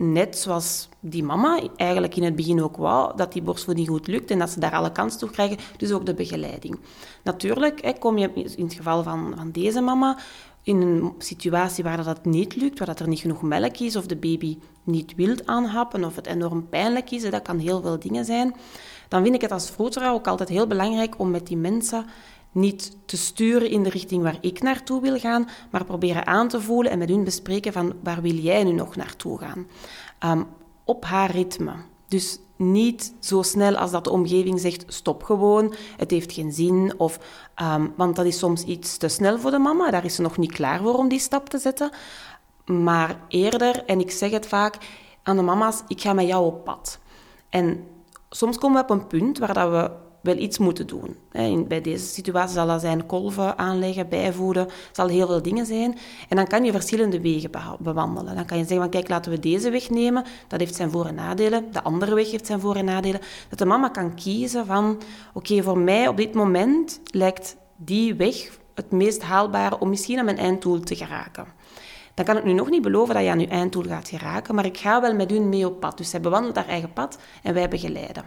net 0.01 0.39
zoals 0.39 0.89
die 1.01 1.23
mama 1.23 1.61
eigenlijk 1.77 2.17
in 2.17 2.23
het 2.23 2.37
begin 2.37 2.63
ook 2.63 2.77
wou, 2.77 3.17
dat 3.17 3.33
die 3.33 3.43
borstvoeding 3.43 3.89
goed 3.89 4.07
lukt 4.07 4.31
en 4.31 4.39
dat 4.39 4.51
ze 4.51 4.61
daar 4.61 4.73
alle 4.73 4.93
kans 4.93 5.19
toe 5.19 5.31
krijgen, 5.31 5.59
dus 5.77 5.93
ook 5.93 6.07
de 6.07 6.15
begeleiding. 6.15 6.79
Natuurlijk 7.23 7.85
hè, 7.85 7.93
kom 7.93 8.19
je 8.19 8.31
in 8.33 8.65
het 8.65 8.75
geval 8.75 9.03
van, 9.03 9.33
van 9.37 9.51
deze 9.51 9.81
mama 9.81 10.19
in 10.63 10.81
een 10.81 11.13
situatie 11.19 11.85
waar 11.85 12.05
dat 12.05 12.25
niet 12.25 12.57
lukt, 12.57 12.79
waar 12.79 12.89
dat 12.89 13.01
er 13.01 13.09
niet 13.09 13.21
genoeg 13.21 13.43
melk 13.43 13.79
is, 13.79 13.97
of 13.97 14.07
de 14.07 14.17
baby 14.17 14.59
niet 14.85 15.15
wil 15.15 15.35
aanhappen, 15.45 16.05
of 16.05 16.17
het 16.17 16.27
enorm 16.27 16.69
pijnlijk 16.69 17.11
is, 17.11 17.31
dat 17.31 17.43
kan 17.43 17.59
heel 17.59 17.81
veel 17.83 17.99
dingen 17.99 18.25
zijn, 18.25 18.55
dan 19.09 19.23
vind 19.23 19.35
ik 19.35 19.41
het 19.41 19.53
als 19.53 19.71
vroedvrouw 19.71 20.15
ook 20.15 20.27
altijd 20.27 20.49
heel 20.49 20.67
belangrijk 20.67 21.19
om 21.19 21.31
met 21.31 21.47
die 21.47 21.57
mensen 21.57 22.07
niet 22.53 22.97
te 23.05 23.17
sturen 23.17 23.71
in 23.71 23.83
de 23.83 23.91
richting 23.91 24.23
waar 24.23 24.39
ik 24.41 24.63
naartoe 24.63 25.01
wil 25.01 25.19
gaan, 25.19 25.49
maar 25.71 25.85
proberen 25.85 26.27
aan 26.27 26.49
te 26.49 26.61
voelen 26.61 26.93
en 26.93 26.99
met 26.99 27.09
hun 27.09 27.25
bespreken 27.25 27.73
van 27.73 27.93
waar 28.03 28.23
wil 28.23 28.35
jij 28.35 28.65
nu 28.65 28.73
nog 28.73 28.97
naartoe 28.97 29.39
gaan. 29.39 29.67
Um, 30.25 30.47
op 30.85 31.05
haar 31.05 31.31
ritme. 31.31 31.73
Dus 32.09 32.39
niet 32.57 33.15
zo 33.21 33.43
snel 33.43 33.77
als 33.77 33.91
dat 33.91 34.05
de 34.05 34.11
omgeving 34.11 34.61
zegt, 34.61 34.85
stop 34.87 35.23
gewoon, 35.23 35.75
het 35.97 36.11
heeft 36.11 36.33
geen 36.33 36.53
zin. 36.53 36.95
Of, 36.97 37.19
um, 37.63 37.93
want 37.97 38.17
dat 38.17 38.27
is 38.27 38.39
soms 38.39 38.65
iets 38.65 38.97
te 38.97 39.09
snel 39.09 39.39
voor 39.39 39.51
de 39.51 39.59
mama, 39.59 39.91
daar 39.91 40.05
is 40.05 40.15
ze 40.15 40.23
nog 40.23 40.37
niet 40.37 40.53
klaar 40.53 40.81
voor 40.81 40.95
om 40.95 41.09
die 41.09 41.19
stap 41.19 41.49
te 41.49 41.59
zetten. 41.59 41.91
Maar 42.65 43.21
eerder, 43.29 43.85
en 43.85 44.01
ik 44.01 44.11
zeg 44.11 44.31
het 44.31 44.47
vaak 44.47 44.77
aan 45.23 45.37
de 45.37 45.43
mama's, 45.43 45.83
ik 45.89 46.01
ga 46.01 46.13
met 46.13 46.27
jou 46.27 46.47
op 46.47 46.65
pad. 46.65 46.99
En 47.49 47.87
soms 48.31 48.59
komen 48.59 48.77
we 48.77 48.83
op 48.83 49.01
een 49.01 49.07
punt 49.07 49.39
waar 49.39 49.55
dat 49.55 49.71
we 49.71 49.91
wel 50.21 50.37
iets 50.37 50.59
moeten 50.59 50.87
doen. 50.87 51.17
Bij 51.69 51.81
deze 51.81 52.05
situatie 52.07 52.55
zal 52.55 52.67
dat 52.67 52.81
zijn 52.81 53.07
kolven 53.07 53.59
aanleggen, 53.59 54.09
bijvoeden, 54.09 54.69
zal 54.93 55.09
heel 55.09 55.27
veel 55.27 55.43
dingen 55.43 55.67
zijn. 55.67 55.99
En 56.29 56.37
dan 56.37 56.47
kan 56.47 56.65
je 56.65 56.73
verschillende 56.73 57.21
wegen 57.21 57.51
bewandelen. 57.79 58.35
Dan 58.35 58.45
kan 58.45 58.59
je 58.59 58.63
zeggen 58.65 58.83
van 58.83 58.91
kijk, 58.91 59.09
laten 59.09 59.33
we 59.33 59.39
deze 59.39 59.71
weg 59.71 59.91
nemen, 59.91 60.25
dat 60.49 60.61
heeft 60.61 60.75
zijn 60.75 60.91
voor- 60.91 61.07
en 61.07 61.15
nadelen. 61.15 61.73
De 61.73 61.83
andere 61.83 62.15
weg 62.15 62.31
heeft 62.31 62.47
zijn 62.47 62.61
voor- 62.61 62.77
en 62.77 62.85
nadelen. 62.85 63.21
Dat 63.49 63.59
de 63.59 63.65
mama 63.65 63.89
kan 63.89 64.15
kiezen 64.15 64.67
van 64.67 65.01
oké, 65.35 65.63
voor 65.63 65.79
mij 65.79 66.09
op 66.09 66.17
dit 66.17 66.35
moment 66.35 67.01
lijkt 67.05 67.57
die 67.77 68.15
weg 68.15 68.59
het 68.75 68.91
meest 68.91 69.23
haalbare 69.23 69.79
om 69.79 69.89
misschien 69.89 70.19
aan 70.19 70.25
mijn 70.25 70.39
einddoel 70.39 70.81
te 70.81 70.97
geraken. 70.97 71.47
Dan 72.15 72.25
kan 72.25 72.37
ik 72.37 72.45
nu 72.45 72.53
nog 72.53 72.71
niet 72.71 72.83
beloven 72.83 73.15
dat 73.15 73.25
je 73.25 73.31
aan 73.31 73.41
je 73.41 73.47
einddoel 73.47 73.83
gaat 73.83 74.09
geraken, 74.09 74.55
maar 74.55 74.65
ik 74.65 74.79
ga 74.79 75.01
wel 75.01 75.15
met 75.15 75.33
u 75.33 75.41
mee 75.41 75.67
op 75.67 75.81
pad. 75.81 75.97
Dus 75.97 76.11
zij 76.11 76.21
bewandelt 76.21 76.57
haar 76.57 76.67
eigen 76.69 76.93
pad 76.93 77.19
en 77.43 77.55
wij 77.55 77.69
begeleiden. 77.69 78.25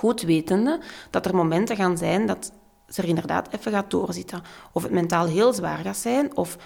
Goed 0.00 0.22
wetende 0.22 0.80
dat 1.10 1.26
er 1.26 1.34
momenten 1.34 1.76
gaan 1.76 1.98
zijn 1.98 2.26
dat 2.26 2.52
ze 2.88 3.02
er 3.02 3.08
inderdaad 3.08 3.48
even 3.50 3.72
gaat 3.72 3.90
doorzitten. 3.90 4.42
Of 4.72 4.82
het 4.82 4.92
mentaal 4.92 5.26
heel 5.26 5.52
zwaar 5.52 5.78
gaat 5.78 5.96
zijn, 5.96 6.36
of 6.36 6.56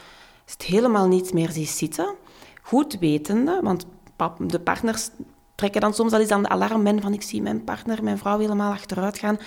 het 0.44 0.62
helemaal 0.62 1.08
niet 1.08 1.32
meer 1.32 1.50
ziet 1.50 1.68
zitten. 1.68 2.14
Goed 2.62 2.98
wetende, 2.98 3.60
want 3.62 3.86
de 4.38 4.60
partners 4.60 5.08
trekken 5.54 5.80
dan 5.80 5.94
soms 5.94 6.12
al 6.12 6.20
eens 6.20 6.30
aan 6.30 6.42
de 6.42 6.48
alarm 6.48 7.00
van 7.00 7.12
ik 7.12 7.22
zie 7.22 7.42
mijn 7.42 7.64
partner, 7.64 8.04
mijn 8.04 8.18
vrouw 8.18 8.38
helemaal 8.38 8.72
achteruit 8.72 9.18
gaan. 9.18 9.38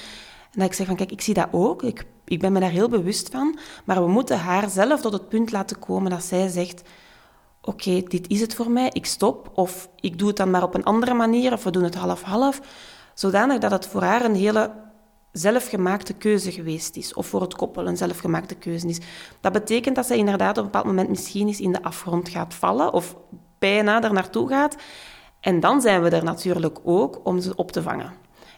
En 0.52 0.60
dat 0.60 0.68
ik 0.68 0.74
zeg 0.74 0.88
van 0.88 0.96
kijk, 0.96 1.12
ik 1.12 1.22
zie 1.22 1.34
dat 1.34 1.48
ook, 1.52 1.84
ik, 1.84 2.06
ik 2.26 2.40
ben 2.40 2.52
me 2.52 2.60
daar 2.60 2.70
heel 2.70 2.90
bewust 2.90 3.30
van, 3.30 3.60
maar 3.86 4.04
we 4.04 4.10
moeten 4.10 4.40
haar 4.40 4.70
zelf 4.70 5.02
tot 5.02 5.14
het 5.14 5.30
punt 5.30 5.52
laten 5.52 5.80
komen 5.80 6.12
dat 6.12 6.24
zij 6.24 6.48
zegt 6.48 6.82
oké, 7.62 8.02
dit 8.02 8.28
is 8.28 8.42
het 8.42 8.54
voor 8.54 8.72
mij, 8.72 8.90
ik 8.92 9.06
stop, 9.06 9.52
of 9.54 9.90
ik 10.00 10.20
doe 10.20 10.28
het 10.28 10.38
dan 10.38 10.50
maar 10.50 10.64
op 10.64 10.74
een 10.74 10.84
andere 10.84 11.14
manier, 11.14 11.54
of 11.54 11.64
we 11.64 11.72
doen 11.72 11.84
het 11.84 11.96
half-half 11.96 12.60
zodanig 13.20 13.60
dat 13.60 13.72
het 13.72 13.88
voor 13.88 14.02
haar 14.02 14.26
een 14.26 14.36
hele 14.36 14.72
zelfgemaakte 15.32 16.14
keuze 16.14 16.52
geweest 16.52 16.96
is, 16.96 17.14
of 17.14 17.28
voor 17.28 17.42
het 17.42 17.56
koppel 17.56 17.88
een 17.88 17.98
zelfgemaakte 17.98 18.56
keuze 18.56 18.88
is. 18.88 19.00
Dat 19.42 19.52
betekent 19.52 19.96
dat 19.96 20.06
zij 20.06 20.18
inderdaad 20.18 20.58
op 20.58 20.58
een 20.58 20.64
bepaald 20.64 20.86
moment 20.86 21.10
misschien 21.10 21.48
eens 21.48 21.60
in 21.60 21.72
de 21.72 21.84
afgrond 21.84 22.30
gaat 22.30 22.54
vallen, 22.54 22.94
of 22.94 23.16
bijna 23.60 24.04
er 24.04 24.14
naartoe 24.14 24.48
gaat. 24.48 24.76
En 25.40 25.60
dan 25.60 25.82
zijn 25.82 26.02
we 26.02 26.10
er 26.10 26.24
natuurlijk 26.24 26.80
ook 26.84 27.20
om 27.24 27.40
ze 27.40 27.56
op 27.56 27.72
te 27.72 27.82
vangen. 27.82 28.14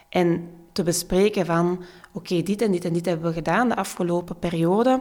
En 0.08 0.50
te 0.72 0.82
bespreken 0.82 1.46
van, 1.46 1.82
oké, 2.12 2.42
dit 2.42 2.62
en 2.62 2.72
dit 2.72 2.84
en 2.84 2.92
dit 2.92 3.06
hebben 3.06 3.28
we 3.28 3.32
gedaan 3.32 3.68
de 3.68 3.76
afgelopen 3.76 4.38
periode. 4.38 5.00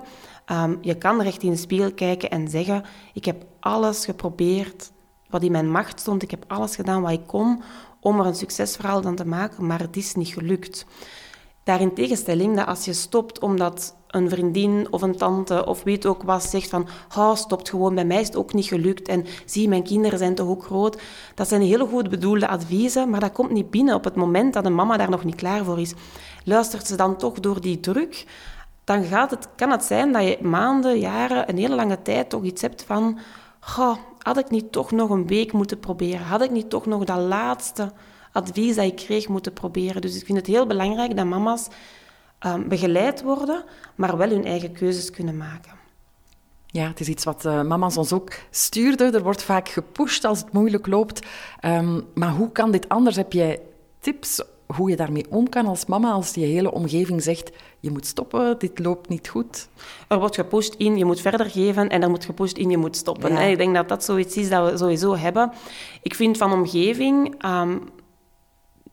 Um, 0.52 0.78
je 0.82 0.98
kan 0.98 1.22
recht 1.22 1.44
in 1.44 1.52
de 1.52 1.58
spiegel 1.58 1.94
kijken 1.94 2.30
en 2.30 2.48
zeggen, 2.48 2.84
ik 3.14 3.26
heb 3.26 3.46
alles 3.60 4.06
geprobeerd 4.06 4.92
wat 5.30 5.44
in 5.44 5.52
mijn 5.52 5.72
macht 5.72 6.00
stond. 6.00 6.24
Ik 6.24 6.32
heb 6.32 6.44
alles 6.48 6.76
gedaan 6.76 7.02
wat 7.02 7.12
ik 7.12 7.28
kon 7.28 7.62
om 8.00 8.20
er 8.20 8.26
een 8.26 8.36
succesverhaal 8.36 9.02
van 9.02 9.16
te 9.16 9.26
maken, 9.26 9.68
maar 9.68 9.80
het 9.80 9.96
is 9.96 10.16
niet 10.16 10.28
gelukt. 10.28 10.86
Daarin 11.64 11.94
tegenstelling 11.94 12.56
dat 12.56 12.68
als 12.68 12.86
je 12.86 12.94
stopt 12.94 13.40
omdat 13.40 13.96
een 14.08 14.30
vriendin 14.30 14.88
of 14.90 15.02
een 15.02 15.18
tante 15.18 15.66
of 15.66 15.84
weet 15.84 16.06
ook 16.06 16.24
wat 16.24 16.44
zegt 16.44 16.70
van 16.70 16.88
oh, 17.18 17.36
stopt 17.36 17.70
gewoon, 17.70 17.96
bij 17.96 18.06
mij 18.06 18.20
is 18.22 18.28
het 18.28 18.36
ook 18.36 18.54
niet 18.54 18.66
gelukt 18.66 19.08
en 19.08 19.26
zie, 19.46 19.68
mijn 19.68 19.84
kinderen 19.84 20.20
zijn 20.20 20.36
toch 20.36 20.48
ook 20.48 20.64
groot. 20.64 21.02
Dat 21.36 21.48
zijn 21.48 21.62
hele 21.62 21.86
goed 21.86 22.10
bedoelde 22.10 22.48
adviezen, 22.48 23.10
maar 23.10 23.20
dat 23.20 23.32
komt 23.32 23.52
niet 23.52 23.70
binnen 23.70 23.96
op 23.96 24.04
het 24.04 24.16
moment 24.16 24.54
dat 24.54 24.66
een 24.66 24.76
mama 24.76 24.98
daar 24.98 25.10
nog 25.10 25.24
niet 25.24 25.36
klaar 25.36 25.64
voor 25.64 25.80
is. 25.80 25.94
Luistert 26.44 26.88
ze 26.88 26.96
dan 26.96 27.18
toch 27.18 27.40
door 27.40 27.62
die 27.62 27.80
druk, 27.80 28.26
dan 28.84 29.04
gaat 29.04 29.32
het, 29.32 29.48
kan 29.56 29.72
het 29.72 29.84
zijn 29.84 30.12
dat 30.12 30.24
je 30.24 30.38
maanden, 30.42 31.00
jaren, 31.00 31.50
een 31.50 31.58
hele 31.58 31.76
lange 31.76 32.02
tijd 32.02 32.30
toch 32.30 32.44
iets 32.44 32.62
hebt 32.62 32.84
van 32.84 33.20
oh, 33.78 33.96
had 34.20 34.38
ik 34.38 34.50
niet 34.50 34.72
toch 34.72 34.92
nog 34.92 35.10
een 35.10 35.28
week 35.28 35.52
moeten 35.52 35.80
proberen? 35.80 36.26
Had 36.26 36.42
ik 36.42 36.52
niet 36.52 36.70
toch 36.70 36.86
nog 36.86 37.04
dat 37.04 37.18
laatste 37.18 37.92
advies 38.32 38.76
dat 38.76 38.86
ik 38.86 38.96
kreeg 38.96 39.28
moeten 39.28 39.54
proberen? 39.54 40.02
Dus 40.02 40.16
ik 40.16 40.26
vind 40.26 40.38
het 40.38 40.48
heel 40.48 40.68
belangrijk 40.68 41.16
dat 41.16 41.26
mama's 41.26 41.68
um, 42.46 42.68
begeleid 42.68 43.22
worden, 43.22 43.64
maar 43.96 44.18
wel 44.18 44.30
hun 44.30 44.46
eigen 44.46 44.72
keuzes 44.72 45.12
kunnen 45.12 45.38
maken. 45.38 45.78
Ja, 46.66 46.88
het 46.88 47.00
is 47.00 47.08
iets 47.08 47.24
wat 47.24 47.46
uh, 47.46 47.62
mama's 47.62 47.98
ons 47.98 48.14
ook 48.14 48.34
stuurden. 48.50 49.14
Er 49.14 49.24
wordt 49.24 49.44
vaak 49.44 49.70
gepusht 49.70 50.24
als 50.24 50.40
het 50.40 50.52
moeilijk 50.52 50.88
loopt. 50.88 51.28
Um, 51.66 52.06
maar 52.14 52.32
hoe 52.32 52.52
kan 52.52 52.72
dit 52.72 52.90
anders? 52.90 53.16
Heb 53.16 53.34
jij 53.34 53.62
tips 54.00 54.42
hoe 54.76 54.90
je 54.90 54.96
daarmee 54.96 55.26
om 55.30 55.50
kan 55.50 55.66
als 55.66 55.86
mama, 55.86 56.12
als 56.12 56.34
die 56.34 56.46
hele 56.46 56.72
omgeving 56.72 57.24
zegt, 57.24 57.52
je 57.80 57.92
moet 57.92 58.06
stoppen, 58.06 58.60
dit 58.60 58.80
loopt 58.80 59.10
niet 59.10 59.28
goed? 59.28 59.70
Er 60.08 60.20
wordt 60.20 60.36
gepusht 60.36 60.76
in, 60.76 60.98
je 60.98 61.06
moet 61.06 61.22
verder 61.22 61.50
geven 61.50 61.90
en 61.90 62.02
er 62.02 62.10
moet 62.10 62.26
gepusht 62.26 62.58
in, 62.58 62.70
je 62.70 62.78
moet 62.78 62.96
stoppen. 62.96 63.38
Ik 63.38 63.58
denk 63.58 63.76
dat 63.76 63.90
dat 63.90 64.04
zoiets 64.04 64.38
is 64.38 64.50
dat 64.50 64.72
we 64.72 64.78
sowieso 64.78 65.16
hebben. 65.16 65.52
Ik 66.02 66.16
vind 66.16 66.38
van 66.38 66.52
omgeving... 66.52 67.46
Um, 67.46 67.90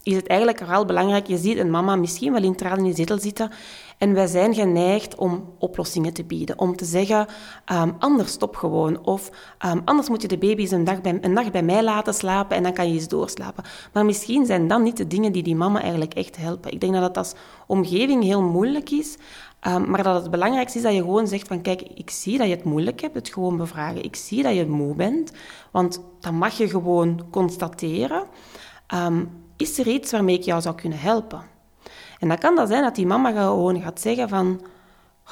is 0.07 0.17
het 0.17 0.27
eigenlijk 0.27 0.59
vooral 0.59 0.85
belangrijk. 0.85 1.27
Je 1.27 1.37
ziet 1.37 1.59
een 1.59 1.71
mama 1.71 1.97
misschien 1.97 2.33
wel 2.33 2.43
in 2.43 2.57
tranen 2.57 2.79
in 2.79 2.85
die 2.85 2.95
zetel 2.95 3.19
zitten. 3.19 3.51
En 3.99 4.15
wij 4.15 4.27
zijn 4.27 4.55
geneigd 4.55 5.15
om 5.15 5.53
oplossingen 5.59 6.13
te 6.13 6.25
bieden. 6.25 6.59
Om 6.59 6.77
te 6.77 6.85
zeggen, 6.85 7.27
um, 7.73 7.97
anders 7.99 8.33
stop 8.33 8.57
gewoon. 8.57 9.05
Of 9.05 9.31
um, 9.67 9.83
anders 9.85 10.09
moet 10.09 10.23
je 10.23 10.29
de 10.29 10.39
baby 10.39 10.69
een, 10.71 10.85
dag 10.85 11.01
bij, 11.01 11.19
een 11.21 11.33
nacht 11.33 11.53
bij 11.53 11.63
mij 11.63 11.83
laten 11.83 12.15
slapen 12.15 12.57
en 12.57 12.63
dan 12.63 12.73
kan 12.73 12.89
je 12.89 12.95
eens 12.95 13.09
doorslapen. 13.09 13.65
Maar 13.93 14.05
misschien 14.05 14.47
zijn 14.47 14.69
dan 14.69 14.83
niet 14.83 14.97
de 14.97 15.07
dingen 15.07 15.33
die 15.33 15.43
die 15.43 15.57
mama 15.57 15.81
eigenlijk 15.81 16.15
echt 16.15 16.37
helpen. 16.37 16.73
Ik 16.73 16.81
denk 16.81 16.93
dat 16.93 17.03
het 17.03 17.17
als 17.17 17.35
omgeving 17.67 18.23
heel 18.23 18.43
moeilijk 18.43 18.91
is. 18.91 19.17
Um, 19.67 19.91
maar 19.91 20.03
dat 20.03 20.23
het 20.23 20.31
belangrijkste 20.31 20.79
is 20.79 20.85
dat 20.85 20.95
je 20.95 21.01
gewoon 21.01 21.27
zegt 21.27 21.49
van 21.49 21.63
kijk, 21.63 21.83
ik 21.83 22.11
zie 22.11 22.39
dat 22.39 22.47
je 22.47 22.55
het 22.55 22.65
moeilijk 22.65 23.01
hebt, 23.01 23.15
het 23.15 23.29
gewoon 23.29 23.57
bevragen. 23.57 24.05
Ik 24.05 24.17
zie 24.17 24.43
dat 24.43 24.55
je 24.55 24.67
moe 24.67 24.95
bent, 24.95 25.33
want 25.71 26.01
dat 26.21 26.33
mag 26.33 26.59
je 26.59 26.69
gewoon 26.69 27.27
constateren. 27.31 28.23
Is 29.57 29.79
er 29.79 29.87
iets 29.87 30.13
waarmee 30.13 30.39
ik 30.39 30.45
jou 30.45 30.61
zou 30.61 30.75
kunnen 30.75 30.99
helpen? 30.99 31.55
En 32.19 32.29
dan 32.29 32.39
kan 32.39 32.57
dat 32.57 32.69
zijn 32.69 32.83
dat 32.83 32.95
die 32.95 33.07
mama 33.07 33.31
gewoon 33.31 33.83
gaat 33.83 34.01
zeggen 34.01 34.29
van... 34.29 34.61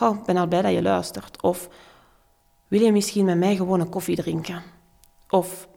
Ik 0.00 0.24
ben 0.24 0.36
al 0.36 0.46
blij 0.46 0.62
dat 0.62 0.72
je 0.72 0.82
luistert. 0.82 1.42
Of 1.42 1.68
wil 2.68 2.80
je 2.80 2.92
misschien 2.92 3.24
met 3.24 3.38
mij 3.38 3.56
gewoon 3.56 3.80
een 3.80 3.88
koffie 3.88 4.16
drinken? 4.16 4.62
Of 5.28 5.68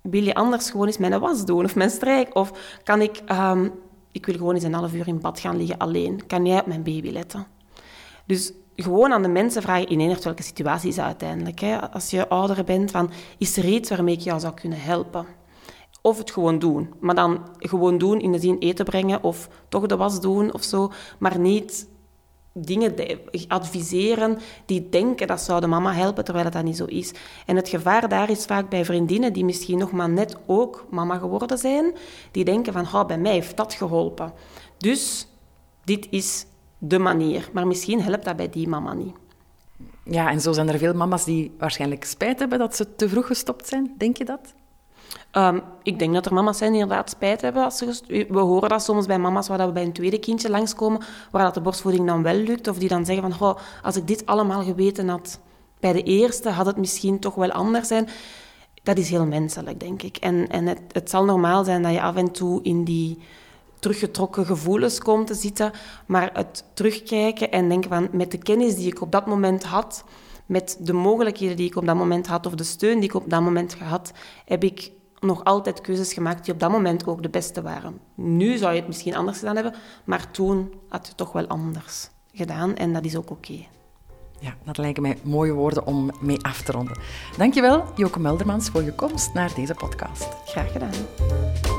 wil 0.00 0.22
je 0.22 0.34
anders 0.34 0.70
gewoon 0.70 0.86
eens 0.86 0.98
mijn 0.98 1.20
was 1.20 1.44
doen 1.44 1.64
of 1.64 1.74
mijn 1.74 1.90
strijk? 1.90 2.34
Of 2.34 2.78
kan 2.84 3.00
ik... 3.00 3.22
Um, 3.32 3.72
ik 4.12 4.26
wil 4.26 4.34
gewoon 4.34 4.54
eens 4.54 4.64
een 4.64 4.74
half 4.74 4.92
uur 4.92 5.08
in 5.08 5.20
bad 5.20 5.40
gaan 5.40 5.56
liggen 5.56 5.78
alleen. 5.78 6.26
Kan 6.26 6.46
jij 6.46 6.60
op 6.60 6.66
mijn 6.66 6.82
baby 6.82 7.10
letten? 7.10 7.46
Dus 8.24 8.52
gewoon 8.76 9.12
aan 9.12 9.22
de 9.22 9.28
mensen 9.28 9.62
vragen, 9.62 9.88
in 9.88 10.00
eender 10.00 10.22
welke 10.22 10.42
situatie 10.42 10.88
is 10.88 10.98
uiteindelijk. 10.98 11.60
Hè? 11.60 11.90
Als 11.90 12.10
je 12.10 12.28
ouder 12.28 12.64
bent, 12.64 12.90
van, 12.90 13.10
is 13.38 13.56
er 13.56 13.64
iets 13.64 13.90
waarmee 13.90 14.14
ik 14.14 14.20
jou 14.20 14.40
zou 14.40 14.54
kunnen 14.54 14.80
helpen? 14.80 15.26
Of 16.06 16.18
het 16.18 16.30
gewoon 16.30 16.58
doen. 16.58 16.94
Maar 17.00 17.14
dan 17.14 17.40
gewoon 17.58 17.98
doen 17.98 18.20
in 18.20 18.32
de 18.32 18.38
zin 18.38 18.58
eten 18.58 18.84
brengen 18.84 19.22
of 19.22 19.48
toch 19.68 19.86
de 19.86 19.96
was 19.96 20.20
doen 20.20 20.52
of 20.52 20.62
zo. 20.62 20.92
Maar 21.18 21.38
niet 21.38 21.88
dingen 22.52 22.94
adviseren 23.48 24.38
die 24.66 24.88
denken 24.88 25.26
dat 25.26 25.40
zou 25.40 25.60
de 25.60 25.66
mama 25.66 25.92
helpen, 25.92 26.24
terwijl 26.24 26.50
dat 26.50 26.64
niet 26.64 26.76
zo 26.76 26.84
is. 26.84 27.12
En 27.46 27.56
het 27.56 27.68
gevaar 27.68 28.08
daar 28.08 28.30
is 28.30 28.44
vaak 28.44 28.68
bij 28.68 28.84
vriendinnen 28.84 29.32
die 29.32 29.44
misschien 29.44 29.78
nog 29.78 29.92
maar 29.92 30.08
net 30.08 30.36
ook 30.46 30.86
mama 30.90 31.18
geworden 31.18 31.58
zijn, 31.58 31.94
die 32.30 32.44
denken 32.44 32.72
van, 32.72 32.82
oh, 32.82 33.06
bij 33.06 33.18
mij 33.18 33.32
heeft 33.32 33.56
dat 33.56 33.74
geholpen. 33.74 34.32
Dus 34.78 35.28
dit 35.84 36.06
is 36.10 36.46
de 36.78 36.98
manier. 36.98 37.48
Maar 37.52 37.66
misschien 37.66 38.02
helpt 38.02 38.24
dat 38.24 38.36
bij 38.36 38.48
die 38.48 38.68
mama 38.68 38.94
niet. 38.94 39.14
Ja, 40.04 40.30
en 40.30 40.40
zo 40.40 40.52
zijn 40.52 40.68
er 40.68 40.78
veel 40.78 40.94
mama's 40.94 41.24
die 41.24 41.54
waarschijnlijk 41.58 42.04
spijt 42.04 42.38
hebben 42.38 42.58
dat 42.58 42.76
ze 42.76 42.94
te 42.94 43.08
vroeg 43.08 43.26
gestopt 43.26 43.68
zijn. 43.68 43.94
Denk 43.98 44.16
je 44.16 44.24
dat? 44.24 44.54
Um, 45.32 45.62
ik 45.82 45.98
denk 45.98 46.14
dat 46.14 46.26
er 46.26 46.34
mama's 46.34 46.58
zijn 46.58 46.72
die 46.72 46.80
inderdaad 46.80 47.10
spijt 47.10 47.40
hebben. 47.40 47.64
Als 47.64 47.80
we 48.08 48.38
horen 48.38 48.68
dat 48.68 48.82
soms 48.82 49.06
bij 49.06 49.18
mama's 49.18 49.48
waar 49.48 49.66
we 49.66 49.72
bij 49.72 49.82
een 49.82 49.92
tweede 49.92 50.18
kindje 50.18 50.50
langskomen, 50.50 51.00
waar 51.30 51.44
dat 51.44 51.54
de 51.54 51.60
borstvoeding 51.60 52.06
dan 52.06 52.22
wel 52.22 52.34
lukt. 52.34 52.68
Of 52.68 52.78
die 52.78 52.88
dan 52.88 53.04
zeggen 53.04 53.32
van, 53.32 53.48
oh, 53.48 53.56
als 53.82 53.96
ik 53.96 54.06
dit 54.06 54.26
allemaal 54.26 54.62
geweten 54.62 55.08
had 55.08 55.40
bij 55.80 55.92
de 55.92 56.02
eerste, 56.02 56.50
had 56.50 56.66
het 56.66 56.76
misschien 56.76 57.18
toch 57.18 57.34
wel 57.34 57.50
anders 57.50 57.88
zijn. 57.88 58.08
Dat 58.82 58.98
is 58.98 59.10
heel 59.10 59.26
menselijk, 59.26 59.80
denk 59.80 60.02
ik. 60.02 60.16
En, 60.16 60.48
en 60.48 60.66
het, 60.66 60.80
het 60.92 61.10
zal 61.10 61.24
normaal 61.24 61.64
zijn 61.64 61.82
dat 61.82 61.92
je 61.92 62.02
af 62.02 62.16
en 62.16 62.30
toe 62.32 62.62
in 62.62 62.84
die 62.84 63.18
teruggetrokken 63.78 64.46
gevoelens 64.46 64.98
komt 64.98 65.26
te 65.26 65.34
zitten. 65.34 65.72
Maar 66.06 66.30
het 66.32 66.64
terugkijken 66.74 67.50
en 67.50 67.68
denken 67.68 67.90
van, 67.90 68.08
met 68.12 68.30
de 68.30 68.38
kennis 68.38 68.74
die 68.74 68.86
ik 68.86 69.00
op 69.00 69.12
dat 69.12 69.26
moment 69.26 69.64
had, 69.64 70.04
met 70.46 70.76
de 70.80 70.92
mogelijkheden 70.92 71.56
die 71.56 71.66
ik 71.66 71.76
op 71.76 71.86
dat 71.86 71.96
moment 71.96 72.26
had, 72.26 72.46
of 72.46 72.54
de 72.54 72.64
steun 72.64 73.00
die 73.00 73.08
ik 73.08 73.14
op 73.14 73.30
dat 73.30 73.40
moment 73.40 73.74
gehad, 73.74 74.12
heb 74.44 74.64
ik 74.64 74.90
nog 75.20 75.44
altijd 75.44 75.80
keuzes 75.80 76.12
gemaakt 76.12 76.44
die 76.44 76.54
op 76.54 76.60
dat 76.60 76.70
moment 76.70 77.06
ook 77.06 77.22
de 77.22 77.28
beste 77.28 77.62
waren. 77.62 78.00
Nu 78.14 78.56
zou 78.56 78.72
je 78.72 78.78
het 78.78 78.88
misschien 78.88 79.16
anders 79.16 79.38
gedaan 79.38 79.54
hebben, 79.54 79.74
maar 80.04 80.30
toen 80.30 80.72
had 80.88 81.02
je 81.02 81.08
het 81.08 81.16
toch 81.16 81.32
wel 81.32 81.46
anders 81.46 82.10
gedaan 82.32 82.74
en 82.74 82.92
dat 82.92 83.04
is 83.04 83.16
ook 83.16 83.30
oké. 83.30 83.66
Ja, 84.40 84.54
dat 84.64 84.78
lijken 84.78 85.02
mij 85.02 85.18
mooie 85.22 85.52
woorden 85.52 85.86
om 85.86 86.10
mee 86.20 86.42
af 86.44 86.62
te 86.62 86.72
ronden. 86.72 86.98
Dankjewel, 87.36 87.84
Joke 87.94 88.20
Meldermans, 88.20 88.68
voor 88.68 88.82
je 88.82 88.92
komst 88.92 89.34
naar 89.34 89.54
deze 89.54 89.74
podcast. 89.74 90.28
Graag 90.44 90.72
gedaan. 90.72 91.75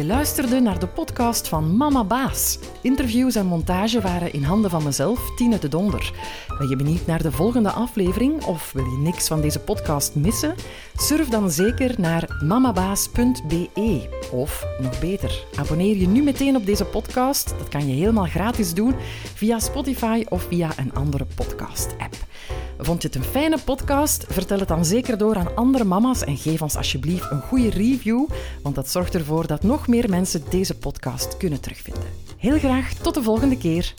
Je 0.00 0.06
luisterde 0.06 0.60
naar 0.60 0.78
de 0.78 0.86
podcast 0.86 1.48
van 1.48 1.76
Mama 1.76 2.04
Baas. 2.04 2.58
Interviews 2.82 3.34
en 3.34 3.46
montage 3.46 4.00
waren 4.00 4.32
in 4.32 4.42
handen 4.42 4.70
van 4.70 4.82
mezelf, 4.82 5.34
Tine 5.36 5.58
de 5.58 5.68
Donder. 5.68 6.12
Ben 6.58 6.68
je 6.68 6.76
benieuwd 6.76 7.06
naar 7.06 7.22
de 7.22 7.32
volgende 7.32 7.70
aflevering 7.70 8.44
of 8.44 8.72
wil 8.72 8.84
je 8.84 8.98
niks 8.98 9.28
van 9.28 9.40
deze 9.40 9.58
podcast 9.58 10.14
missen? 10.14 10.54
Surf 10.94 11.28
dan 11.28 11.50
zeker 11.50 11.94
naar 11.98 12.42
mamabaas.be. 12.44 14.08
Of 14.32 14.66
nog 14.82 15.00
beter, 15.00 15.44
abonneer 15.56 15.96
je 15.96 16.08
nu 16.08 16.22
meteen 16.22 16.56
op 16.56 16.66
deze 16.66 16.84
podcast. 16.84 17.54
Dat 17.58 17.68
kan 17.68 17.88
je 17.88 17.94
helemaal 17.94 18.26
gratis 18.26 18.74
doen 18.74 18.94
via 19.34 19.58
Spotify 19.58 20.24
of 20.28 20.42
via 20.42 20.70
een 20.76 20.94
andere 20.94 21.26
podcast-app. 21.34 22.14
Vond 22.82 23.02
je 23.02 23.08
het 23.08 23.16
een 23.16 23.24
fijne 23.24 23.58
podcast? 23.64 24.24
Vertel 24.28 24.58
het 24.58 24.68
dan 24.68 24.84
zeker 24.84 25.18
door 25.18 25.36
aan 25.36 25.56
andere 25.56 25.84
mama's 25.84 26.24
en 26.24 26.36
geef 26.36 26.62
ons 26.62 26.76
alsjeblieft 26.76 27.30
een 27.30 27.40
goede 27.40 27.70
review, 27.70 28.26
want 28.62 28.74
dat 28.74 28.88
zorgt 28.88 29.14
ervoor 29.14 29.46
dat 29.46 29.62
nog 29.62 29.88
meer 29.88 30.10
mensen 30.10 30.42
deze 30.50 30.78
podcast 30.78 31.36
kunnen 31.36 31.60
terugvinden. 31.60 32.04
Heel 32.36 32.58
graag 32.58 32.94
tot 32.94 33.14
de 33.14 33.22
volgende 33.22 33.56
keer. 33.56 33.94